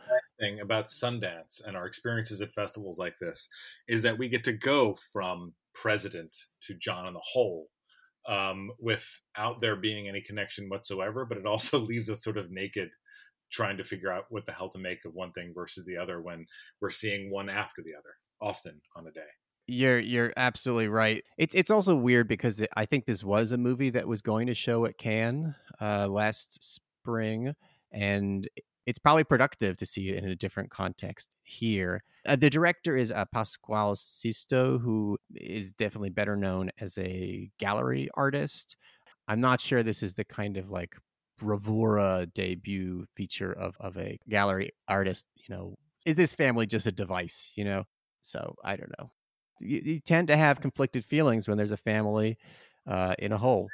Thing 0.40 0.60
about 0.60 0.86
Sundance 0.86 1.64
and 1.64 1.76
our 1.76 1.86
experiences 1.86 2.40
at 2.40 2.52
festivals 2.52 2.98
like 2.98 3.14
this 3.20 3.48
is 3.88 4.02
that 4.02 4.18
we 4.18 4.28
get 4.28 4.44
to 4.44 4.52
go 4.52 4.96
from 5.12 5.52
president 5.74 6.36
to 6.62 6.74
John 6.74 7.06
in 7.06 7.14
the 7.14 7.20
hole 7.22 7.68
um, 8.28 8.70
without 8.78 9.60
there 9.60 9.76
being 9.76 10.08
any 10.08 10.20
connection 10.20 10.68
whatsoever. 10.68 11.24
But 11.24 11.38
it 11.38 11.46
also 11.46 11.78
leaves 11.80 12.10
us 12.10 12.22
sort 12.22 12.38
of 12.38 12.50
naked, 12.50 12.90
trying 13.50 13.76
to 13.78 13.84
figure 13.84 14.12
out 14.12 14.24
what 14.30 14.46
the 14.46 14.52
hell 14.52 14.70
to 14.70 14.78
make 14.78 15.04
of 15.04 15.14
one 15.14 15.32
thing 15.32 15.52
versus 15.54 15.84
the 15.84 15.96
other 15.96 16.20
when 16.20 16.46
we're 16.80 16.90
seeing 16.90 17.30
one 17.30 17.48
after 17.48 17.82
the 17.82 17.94
other, 17.94 18.14
often 18.40 18.80
on 18.96 19.06
a 19.06 19.12
day. 19.12 19.20
You're 19.68 20.00
you're 20.00 20.32
absolutely 20.36 20.88
right. 20.88 21.22
It's 21.38 21.54
it's 21.54 21.70
also 21.70 21.94
weird 21.94 22.26
because 22.26 22.60
it, 22.60 22.68
I 22.76 22.84
think 22.84 23.06
this 23.06 23.22
was 23.22 23.52
a 23.52 23.58
movie 23.58 23.90
that 23.90 24.08
was 24.08 24.20
going 24.20 24.48
to 24.48 24.54
show 24.54 24.84
at 24.86 24.98
Cannes 24.98 25.54
uh, 25.80 26.08
last 26.08 26.80
spring, 27.02 27.54
and 27.92 28.48
it's 28.86 28.98
probably 28.98 29.24
productive 29.24 29.76
to 29.76 29.86
see 29.86 30.10
it 30.10 30.22
in 30.22 30.30
a 30.30 30.36
different 30.36 30.70
context 30.70 31.36
here. 31.42 32.02
Uh, 32.26 32.36
the 32.36 32.50
director 32.50 32.96
is 32.96 33.12
uh, 33.12 33.24
Pascual 33.32 33.96
Sisto, 33.96 34.78
who 34.78 35.18
is 35.34 35.72
definitely 35.72 36.10
better 36.10 36.36
known 36.36 36.70
as 36.80 36.98
a 36.98 37.50
gallery 37.58 38.08
artist. 38.14 38.76
I'm 39.28 39.40
not 39.40 39.60
sure 39.60 39.82
this 39.82 40.02
is 40.02 40.14
the 40.14 40.24
kind 40.24 40.56
of 40.56 40.70
like 40.70 40.96
bravura 41.38 42.26
debut 42.34 43.06
feature 43.16 43.52
of, 43.52 43.74
of 43.80 43.96
a 43.96 44.18
gallery 44.28 44.70
artist. 44.88 45.26
You 45.36 45.54
know, 45.54 45.74
is 46.04 46.16
this 46.16 46.34
family 46.34 46.66
just 46.66 46.86
a 46.86 46.92
device? 46.92 47.52
You 47.54 47.64
know, 47.64 47.84
so 48.20 48.54
I 48.64 48.76
don't 48.76 48.92
know. 48.98 49.10
You, 49.60 49.80
you 49.84 50.00
tend 50.00 50.28
to 50.28 50.36
have 50.36 50.60
conflicted 50.60 51.04
feelings 51.04 51.46
when 51.46 51.56
there's 51.56 51.72
a 51.72 51.76
family 51.76 52.36
uh, 52.86 53.14
in 53.18 53.32
a 53.32 53.38
hole. 53.38 53.68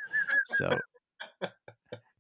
So 0.46 0.78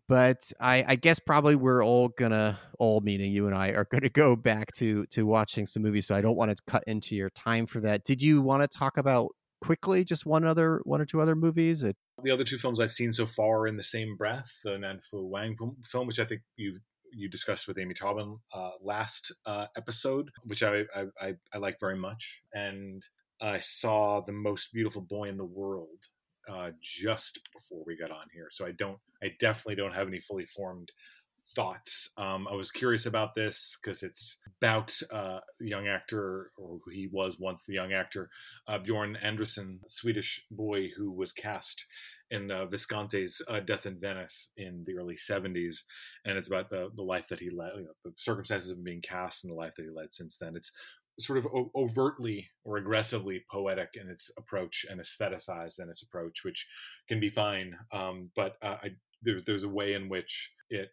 but 0.08 0.50
I, 0.58 0.84
I, 0.88 0.96
guess 0.96 1.18
probably 1.18 1.54
we're 1.54 1.84
all 1.84 2.08
gonna 2.08 2.58
all 2.78 3.00
meaning 3.02 3.30
you 3.30 3.46
and 3.46 3.54
I 3.54 3.70
are 3.70 3.86
gonna 3.90 4.08
go 4.08 4.34
back 4.34 4.72
to 4.76 5.04
to 5.06 5.26
watching 5.26 5.66
some 5.66 5.82
movies. 5.82 6.06
So 6.06 6.14
I 6.14 6.20
don't 6.20 6.36
want 6.36 6.56
to 6.56 6.62
cut 6.66 6.82
into 6.86 7.14
your 7.14 7.30
time 7.30 7.66
for 7.66 7.80
that. 7.80 8.04
Did 8.04 8.22
you 8.22 8.40
want 8.40 8.62
to 8.62 8.78
talk 8.78 8.96
about 8.96 9.28
quickly 9.60 10.04
just 10.04 10.24
one 10.24 10.44
other 10.44 10.80
one 10.84 11.00
or 11.00 11.04
two 11.04 11.20
other 11.20 11.36
movies? 11.36 11.84
The 12.22 12.30
other 12.30 12.44
two 12.44 12.58
films 12.58 12.80
I've 12.80 12.92
seen 12.92 13.12
so 13.12 13.26
far 13.26 13.66
in 13.66 13.76
the 13.76 13.82
same 13.82 14.16
breath, 14.16 14.50
the 14.64 14.78
Nan 14.78 15.00
Fu 15.00 15.26
Wang 15.26 15.56
film, 15.84 16.06
which 16.06 16.18
I 16.18 16.24
think 16.24 16.40
you've 16.56 16.78
you 17.12 17.28
discussed 17.28 17.68
with 17.68 17.78
Amy 17.78 17.94
Taubin 17.94 18.38
uh, 18.52 18.70
last 18.82 19.32
uh, 19.46 19.66
episode, 19.76 20.30
which 20.44 20.62
I, 20.62 20.82
I, 20.94 21.04
I, 21.20 21.34
I 21.54 21.58
like 21.58 21.80
very 21.80 21.96
much. 21.96 22.42
And 22.52 23.02
I 23.40 23.60
saw 23.60 24.20
The 24.20 24.32
Most 24.32 24.72
Beautiful 24.72 25.02
Boy 25.02 25.28
in 25.28 25.36
the 25.36 25.44
World 25.44 26.06
uh, 26.48 26.70
just 26.80 27.40
before 27.52 27.82
we 27.86 27.96
got 27.96 28.10
on 28.10 28.26
here. 28.32 28.48
So 28.50 28.66
I 28.66 28.72
don't, 28.72 28.98
I 29.22 29.32
definitely 29.38 29.76
don't 29.76 29.94
have 29.94 30.08
any 30.08 30.20
fully 30.20 30.46
formed 30.46 30.90
thoughts. 31.54 32.10
Um, 32.16 32.46
I 32.50 32.54
was 32.54 32.70
curious 32.70 33.06
about 33.06 33.34
this 33.34 33.78
because 33.80 34.02
it's 34.02 34.40
about 34.60 34.96
uh, 35.12 35.40
young 35.60 35.88
actor, 35.88 36.50
or 36.56 36.78
who 36.84 36.90
he 36.90 37.08
was 37.10 37.38
once 37.38 37.64
the 37.64 37.74
young 37.74 37.92
actor, 37.92 38.30
uh, 38.66 38.78
Bjorn 38.78 39.16
Andersson, 39.16 39.80
Swedish 39.86 40.44
boy 40.50 40.88
who 40.96 41.10
was 41.10 41.32
cast 41.32 41.86
in 42.30 42.50
uh, 42.50 42.66
Visconti's 42.66 43.40
uh, 43.48 43.60
Death 43.60 43.86
in 43.86 43.98
Venice 43.98 44.50
in 44.56 44.84
the 44.86 44.94
early 44.94 45.16
70s. 45.16 45.84
And 46.24 46.36
it's 46.36 46.48
about 46.48 46.68
the, 46.68 46.90
the 46.94 47.02
life 47.02 47.28
that 47.28 47.40
he 47.40 47.50
led, 47.50 47.72
you 47.76 47.84
know, 47.84 47.90
the 48.04 48.12
circumstances 48.16 48.70
of 48.70 48.84
being 48.84 49.00
cast 49.00 49.44
and 49.44 49.50
the 49.50 49.56
life 49.56 49.74
that 49.76 49.84
he 49.84 49.90
led 49.90 50.12
since 50.12 50.36
then. 50.36 50.54
It's 50.54 50.72
sort 51.18 51.38
of 51.38 51.46
o- 51.46 51.70
overtly 51.74 52.48
or 52.64 52.76
aggressively 52.76 53.44
poetic 53.50 53.90
in 53.94 54.08
its 54.08 54.30
approach 54.38 54.86
and 54.88 55.00
aestheticized 55.00 55.80
in 55.80 55.88
its 55.88 56.02
approach, 56.02 56.44
which 56.44 56.66
can 57.08 57.20
be 57.20 57.30
fine. 57.30 57.76
Um, 57.92 58.30
but 58.36 58.56
uh, 58.62 58.76
I, 58.82 58.90
there's, 59.22 59.44
there's 59.44 59.64
a 59.64 59.68
way 59.68 59.94
in 59.94 60.08
which 60.08 60.52
it 60.70 60.90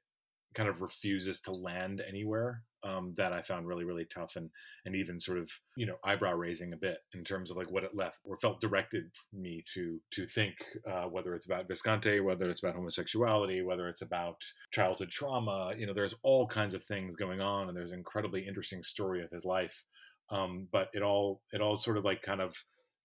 kind 0.55 0.69
of 0.69 0.81
refuses 0.81 1.41
to 1.41 1.51
land 1.51 2.01
anywhere 2.07 2.63
um, 2.83 3.13
that 3.17 3.33
I 3.33 3.41
found 3.41 3.67
really 3.67 3.83
really 3.83 4.05
tough 4.05 4.35
and 4.35 4.49
and 4.85 4.95
even 4.95 5.19
sort 5.19 5.37
of 5.37 5.49
you 5.75 5.85
know 5.85 5.95
eyebrow 6.03 6.33
raising 6.33 6.73
a 6.73 6.77
bit 6.77 6.99
in 7.13 7.23
terms 7.23 7.51
of 7.51 7.57
like 7.57 7.69
what 7.69 7.83
it 7.83 7.95
left 7.95 8.19
or 8.23 8.37
felt 8.37 8.61
directed 8.61 9.05
me 9.33 9.63
to 9.73 9.99
to 10.11 10.25
think 10.27 10.55
uh, 10.89 11.03
whether 11.03 11.35
it's 11.35 11.45
about 11.45 11.67
Visconti, 11.67 12.19
whether 12.19 12.49
it's 12.49 12.63
about 12.63 12.75
homosexuality, 12.75 13.61
whether 13.63 13.89
it's 13.89 14.01
about 14.01 14.41
childhood 14.71 15.09
trauma. 15.09 15.73
You 15.77 15.87
know, 15.87 15.93
there's 15.93 16.15
all 16.23 16.47
kinds 16.47 16.73
of 16.73 16.83
things 16.83 17.15
going 17.15 17.41
on, 17.41 17.67
and 17.67 17.75
there's 17.75 17.91
an 17.91 17.97
incredibly 17.97 18.47
interesting 18.47 18.83
story 18.83 19.23
of 19.23 19.31
his 19.31 19.45
life. 19.45 19.83
Um, 20.29 20.67
but 20.71 20.89
it 20.93 21.01
all 21.01 21.41
it 21.53 21.61
all 21.61 21.75
sort 21.75 21.97
of 21.97 22.05
like 22.05 22.21
kind 22.21 22.41
of 22.41 22.55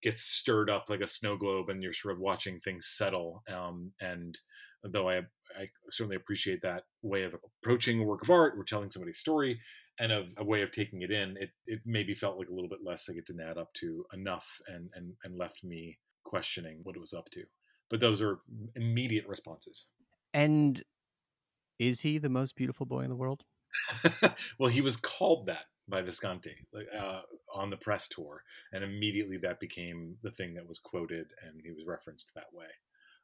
gets 0.02 0.22
stirred 0.22 0.70
up 0.70 0.88
like 0.88 1.00
a 1.00 1.06
snow 1.06 1.36
globe, 1.36 1.68
and 1.68 1.82
you're 1.82 1.92
sort 1.92 2.14
of 2.14 2.20
watching 2.20 2.60
things 2.60 2.88
settle. 2.88 3.42
Um, 3.52 3.92
and 4.00 4.38
though 4.84 5.08
I, 5.08 5.18
I 5.58 5.68
certainly 5.90 6.16
appreciate 6.16 6.62
that 6.62 6.84
way 7.02 7.24
of 7.24 7.34
approaching 7.62 8.00
a 8.00 8.04
work 8.04 8.22
of 8.22 8.30
art 8.30 8.54
or 8.56 8.64
telling 8.64 8.90
somebody's 8.90 9.18
story 9.18 9.60
and 9.98 10.10
of 10.12 10.32
a 10.38 10.44
way 10.44 10.62
of 10.62 10.70
taking 10.70 11.02
it 11.02 11.10
in, 11.10 11.36
it, 11.38 11.50
it 11.66 11.80
maybe 11.84 12.14
felt 12.14 12.38
like 12.38 12.48
a 12.48 12.54
little 12.54 12.68
bit 12.68 12.84
less 12.84 13.08
like 13.08 13.18
it 13.18 13.26
didn't 13.26 13.46
add 13.46 13.58
up 13.58 13.72
to 13.74 14.04
enough 14.14 14.60
and, 14.68 14.88
and, 14.94 15.12
and 15.24 15.36
left 15.36 15.62
me 15.62 15.98
questioning 16.24 16.80
what 16.82 16.96
it 16.96 17.00
was 17.00 17.12
up 17.12 17.28
to. 17.30 17.42
But 17.90 18.00
those 18.00 18.22
are 18.22 18.38
immediate 18.76 19.26
responses. 19.26 19.88
And 20.32 20.82
is 21.78 22.00
he 22.00 22.18
the 22.18 22.28
most 22.28 22.56
beautiful 22.56 22.86
boy 22.86 23.00
in 23.00 23.10
the 23.10 23.16
world? 23.16 23.42
well, 24.58 24.70
he 24.70 24.80
was 24.80 24.96
called 24.96 25.46
that 25.46 25.64
by 25.88 26.02
Visconti 26.02 26.54
uh, 26.98 27.22
on 27.52 27.70
the 27.70 27.76
press 27.76 28.08
tour, 28.08 28.42
and 28.72 28.84
immediately 28.84 29.38
that 29.38 29.60
became 29.60 30.16
the 30.22 30.30
thing 30.30 30.54
that 30.54 30.66
was 30.66 30.78
quoted, 30.78 31.26
and 31.46 31.60
he 31.62 31.70
was 31.70 31.84
referenced 31.86 32.30
that 32.34 32.52
way. 32.52 32.66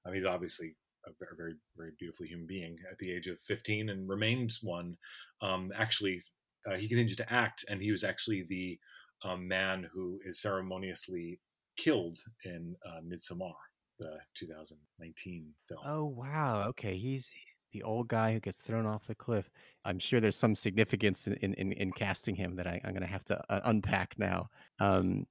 Mean, 0.05 0.15
he's 0.15 0.25
obviously 0.25 0.75
a 1.07 1.11
very, 1.19 1.37
very, 1.37 1.55
very 1.77 1.93
beautiful 1.99 2.27
human 2.27 2.47
being 2.47 2.77
at 2.91 2.99
the 2.99 3.13
age 3.13 3.27
of 3.27 3.39
15 3.41 3.89
and 3.89 4.09
remains 4.09 4.61
one. 4.63 4.97
Um, 5.41 5.73
actually, 5.77 6.21
uh, 6.67 6.75
he 6.75 6.89
continued 6.89 7.17
to 7.19 7.33
act, 7.33 7.65
and 7.69 7.81
he 7.81 7.91
was 7.91 8.05
actually 8.05 8.45
the 8.49 8.79
um, 9.25 9.47
man 9.49 9.89
who 9.93 10.21
is 10.25 10.41
ceremoniously 10.41 11.41
killed 11.77 12.19
in 12.45 12.75
uh, 12.85 13.01
Midsommar, 13.01 13.55
the 13.99 14.19
2019 14.35 15.53
film. 15.69 15.81
Oh 15.87 16.05
wow! 16.05 16.65
Okay, 16.69 16.97
he's 16.97 17.31
the 17.73 17.83
old 17.83 18.09
guy 18.09 18.33
who 18.33 18.41
gets 18.41 18.59
thrown 18.59 18.87
off 18.87 19.07
the 19.07 19.15
cliff. 19.15 19.51
I'm 19.85 19.99
sure 19.99 20.21
there's 20.21 20.37
some 20.37 20.55
significance 20.55 21.27
in 21.27 21.55
in, 21.55 21.73
in 21.73 21.93
casting 21.93 22.35
him 22.35 22.57
that 22.57 22.67
I, 22.67 22.81
am 22.85 22.93
going 22.93 23.03
to 23.03 23.07
have 23.07 23.25
to 23.27 23.41
uh, 23.51 23.61
unpack 23.65 24.15
now. 24.19 24.49
Um, 24.81 25.27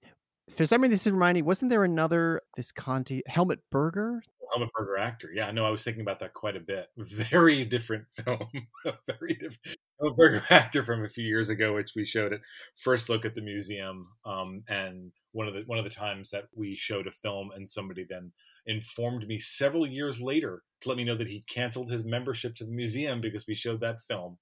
for 0.56 0.66
some 0.66 0.82
reason, 0.82 0.92
this 0.92 1.08
is 1.08 1.12
reminding. 1.12 1.46
Wasn't 1.46 1.72
there 1.72 1.84
another 1.84 2.42
Visconti 2.56 3.24
Helmut 3.28 3.60
Berger 3.72 4.22
Helmut 4.52 4.72
Berger 4.74 4.98
actor. 4.98 5.30
Yeah, 5.34 5.52
no, 5.52 5.66
I 5.66 5.70
was 5.70 5.84
thinking 5.84 6.02
about 6.02 6.20
that 6.20 6.34
quite 6.34 6.56
a 6.56 6.60
bit. 6.60 6.90
Very 6.98 7.66
different 7.66 8.06
film. 8.12 8.48
Very 9.08 9.34
different. 9.34 9.78
Helmut 10.00 10.18
Berger 10.18 10.42
actor 10.50 10.84
from 10.84 11.04
a 11.04 11.10
few 11.10 11.26
years 11.26 11.50
ago, 11.50 11.74
which 11.74 11.94
we 11.96 12.06
showed 12.06 12.34
at 12.34 12.42
first 12.76 13.10
look 13.10 13.26
at 13.26 13.36
the 13.36 13.42
museum. 13.42 14.08
Um, 14.26 14.64
and 14.70 15.12
one 15.32 15.48
of 15.48 15.54
the 15.54 15.64
one 15.66 15.80
of 15.80 15.84
the 15.84 15.90
times 15.90 16.30
that 16.32 16.46
we 16.56 16.76
showed 16.76 17.08
a 17.08 17.12
film, 17.12 17.50
and 17.56 17.70
somebody 17.70 18.06
then 18.10 18.32
informed 18.68 19.28
me 19.28 19.38
several 19.38 19.86
years 19.86 20.22
later 20.22 20.64
to 20.82 20.90
let 20.90 20.98
me 20.98 21.04
know 21.04 21.16
that 21.16 21.28
he 21.28 21.44
canceled 21.50 21.90
his 21.90 22.06
membership 22.06 22.56
to 22.56 22.66
the 22.66 22.72
museum 22.72 23.22
because 23.22 23.48
we 23.48 23.56
showed 23.56 23.80
that 23.82 24.02
film, 24.02 24.38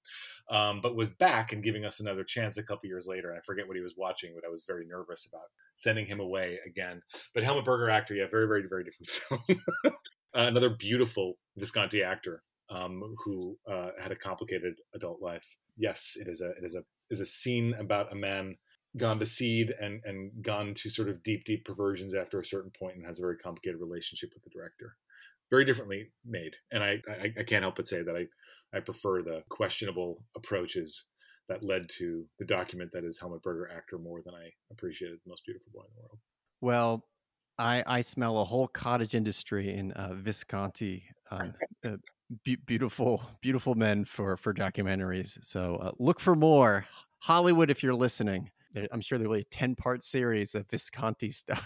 um, 0.50 0.80
but 0.80 0.96
was 0.96 1.10
back 1.10 1.52
and 1.52 1.62
giving 1.62 1.84
us 1.84 2.00
another 2.00 2.24
chance 2.24 2.56
a 2.56 2.62
couple 2.62 2.88
years 2.88 3.06
later. 3.06 3.30
And 3.30 3.38
I 3.38 3.42
forget 3.42 3.66
what 3.66 3.76
he 3.76 3.82
was 3.82 3.94
watching, 3.96 4.32
but 4.34 4.46
I 4.46 4.50
was 4.50 4.64
very 4.66 4.86
nervous 4.86 5.26
about 5.26 5.48
sending 5.74 6.06
him 6.06 6.20
away 6.20 6.58
again. 6.66 7.00
But 7.34 7.44
Helmut 7.44 7.64
Berger 7.64 7.90
actor, 7.90 8.14
yeah, 8.14 8.26
very, 8.30 8.46
very, 8.46 8.64
very 8.68 8.84
different 8.84 9.08
film. 9.08 9.40
uh, 9.86 9.90
another 10.34 10.70
beautiful 10.70 11.34
Visconti 11.56 12.02
actor 12.02 12.42
um, 12.70 13.14
who 13.24 13.56
uh, 13.70 13.90
had 14.00 14.12
a 14.12 14.16
complicated 14.16 14.74
adult 14.94 15.20
life. 15.20 15.46
Yes, 15.76 16.16
it 16.20 16.28
is 16.28 16.40
a 16.40 16.50
it 16.50 16.64
is 16.64 16.74
a 16.74 16.82
is 17.10 17.20
a 17.20 17.26
scene 17.26 17.74
about 17.78 18.12
a 18.12 18.16
man 18.16 18.56
gone 18.96 19.18
to 19.18 19.26
seed 19.26 19.74
and 19.80 20.00
and 20.04 20.30
gone 20.42 20.74
to 20.74 20.90
sort 20.90 21.08
of 21.08 21.22
deep 21.22 21.44
deep 21.44 21.64
perversions 21.64 22.14
after 22.14 22.40
a 22.40 22.44
certain 22.44 22.70
point 22.78 22.96
and 22.96 23.04
has 23.04 23.18
a 23.18 23.22
very 23.22 23.36
complicated 23.36 23.80
relationship 23.80 24.30
with 24.34 24.44
the 24.44 24.50
director. 24.50 24.96
Very 25.50 25.64
differently 25.64 26.10
made. 26.24 26.54
And 26.70 26.82
i 26.82 27.00
i, 27.08 27.32
I 27.38 27.42
can't 27.42 27.62
help 27.62 27.76
but 27.76 27.86
say 27.86 28.02
that 28.02 28.16
i 28.16 28.26
i 28.76 28.80
prefer 28.80 29.22
the 29.22 29.42
questionable 29.48 30.24
approaches 30.36 31.06
that 31.48 31.64
led 31.64 31.88
to 31.90 32.24
the 32.38 32.46
document 32.46 32.90
that 32.92 33.04
is 33.04 33.18
helmut 33.18 33.42
berger 33.42 33.70
actor 33.70 33.98
more 33.98 34.22
than 34.24 34.34
i 34.34 34.48
appreciated 34.70 35.18
the 35.24 35.30
most 35.30 35.44
beautiful 35.44 35.70
boy 35.74 35.82
in 35.82 35.94
the 35.94 36.02
world. 36.02 36.18
Well 36.60 37.04
i 37.58 37.82
i 37.86 38.00
smell 38.00 38.38
a 38.38 38.44
whole 38.44 38.68
cottage 38.68 39.14
industry 39.14 39.74
in 39.74 39.92
uh, 39.92 40.14
visconti 40.14 41.04
um, 41.30 41.52
uh, 41.84 41.96
be- 42.44 42.56
beautiful 42.56 43.22
beautiful 43.40 43.74
men 43.74 44.04
for 44.04 44.36
for 44.36 44.54
documentaries. 44.54 45.38
So 45.44 45.76
uh, 45.76 45.92
look 45.98 46.20
for 46.20 46.34
more. 46.34 46.86
Hollywood 47.18 47.70
if 47.70 47.82
you're 47.82 47.94
listening 47.94 48.50
I'm 48.92 49.00
sure 49.00 49.18
there'll 49.18 49.34
be 49.34 49.40
a 49.40 49.44
10 49.44 49.76
part 49.76 50.02
series 50.02 50.54
of 50.54 50.68
Visconti 50.68 51.30
stars. 51.34 51.60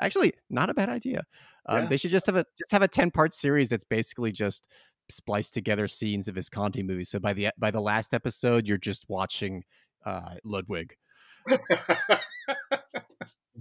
Actually, 0.00 0.32
not 0.50 0.70
a 0.70 0.74
bad 0.74 0.88
idea. 0.88 1.24
Um, 1.66 1.82
yeah. 1.82 1.88
They 1.88 1.96
should 1.96 2.10
just 2.10 2.26
have 2.26 2.36
a 2.36 2.44
just 2.58 2.72
have 2.72 2.82
a 2.82 2.88
10 2.88 3.10
part 3.10 3.34
series 3.34 3.68
that's 3.68 3.84
basically 3.84 4.32
just 4.32 4.66
spliced 5.10 5.54
together 5.54 5.88
scenes 5.88 6.28
of 6.28 6.36
Visconti 6.36 6.82
movies. 6.82 7.10
So 7.10 7.18
by 7.18 7.32
the 7.32 7.48
by 7.58 7.70
the 7.70 7.80
last 7.80 8.14
episode, 8.14 8.66
you're 8.66 8.78
just 8.78 9.04
watching 9.08 9.64
uh, 10.04 10.34
Ludwig. 10.44 10.96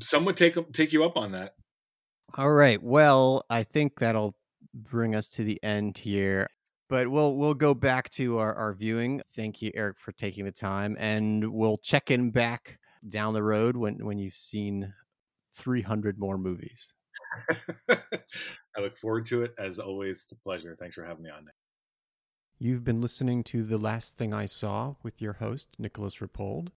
Some 0.01 0.25
would 0.25 0.37
take 0.37 0.55
take 0.73 0.93
you 0.93 1.03
up 1.03 1.17
on 1.17 1.31
that. 1.33 1.55
All 2.35 2.51
right. 2.51 2.81
Well, 2.81 3.45
I 3.49 3.63
think 3.63 3.99
that'll 3.99 4.35
bring 4.73 5.15
us 5.15 5.29
to 5.29 5.43
the 5.43 5.61
end 5.63 5.97
here 5.97 6.47
but 6.93 7.07
we'll 7.07 7.35
we'll 7.37 7.55
go 7.55 7.73
back 7.73 8.07
to 8.11 8.37
our, 8.37 8.53
our 8.53 8.71
viewing. 8.75 9.19
Thank 9.35 9.63
you, 9.63 9.71
Eric, 9.73 9.97
for 9.97 10.11
taking 10.11 10.45
the 10.45 10.51
time, 10.51 10.95
and 10.99 11.51
we'll 11.51 11.79
check 11.79 12.11
in 12.11 12.29
back 12.29 12.77
down 13.09 13.33
the 13.33 13.41
road 13.41 13.75
when 13.75 14.05
when 14.05 14.19
you've 14.19 14.35
seen 14.35 14.93
300 15.55 16.19
more 16.19 16.37
movies. 16.37 16.93
I 17.89 18.81
look 18.81 18.95
forward 18.95 19.25
to 19.25 19.41
it. 19.41 19.55
As 19.57 19.79
always, 19.79 20.21
it's 20.21 20.33
a 20.33 20.39
pleasure. 20.41 20.75
Thanks 20.79 20.93
for 20.93 21.03
having 21.03 21.23
me 21.23 21.31
on. 21.31 21.47
You've 22.59 22.83
been 22.83 23.01
listening 23.01 23.43
to 23.45 23.63
The 23.63 23.79
Last 23.79 24.15
Thing 24.15 24.31
I 24.31 24.45
Saw 24.45 24.93
with 25.01 25.19
your 25.19 25.33
host, 25.33 25.69
Nicolas 25.79 26.17
Rapold. 26.17 26.67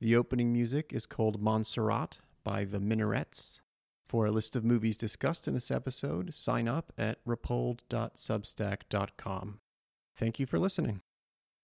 The 0.00 0.16
opening 0.16 0.54
music 0.54 0.90
is 0.90 1.04
called 1.04 1.38
Monserrate 1.38 2.20
by 2.44 2.64
The 2.64 2.80
Minarets. 2.80 3.60
For 4.08 4.26
a 4.26 4.30
list 4.30 4.54
of 4.54 4.64
movies 4.64 4.96
discussed 4.96 5.48
in 5.48 5.54
this 5.54 5.70
episode, 5.70 6.34
sign 6.34 6.68
up 6.68 6.92
at 6.98 7.24
rapold.substack.com. 7.24 9.60
Thank 10.16 10.38
you 10.38 10.46
for 10.46 10.58
listening. 10.58 11.00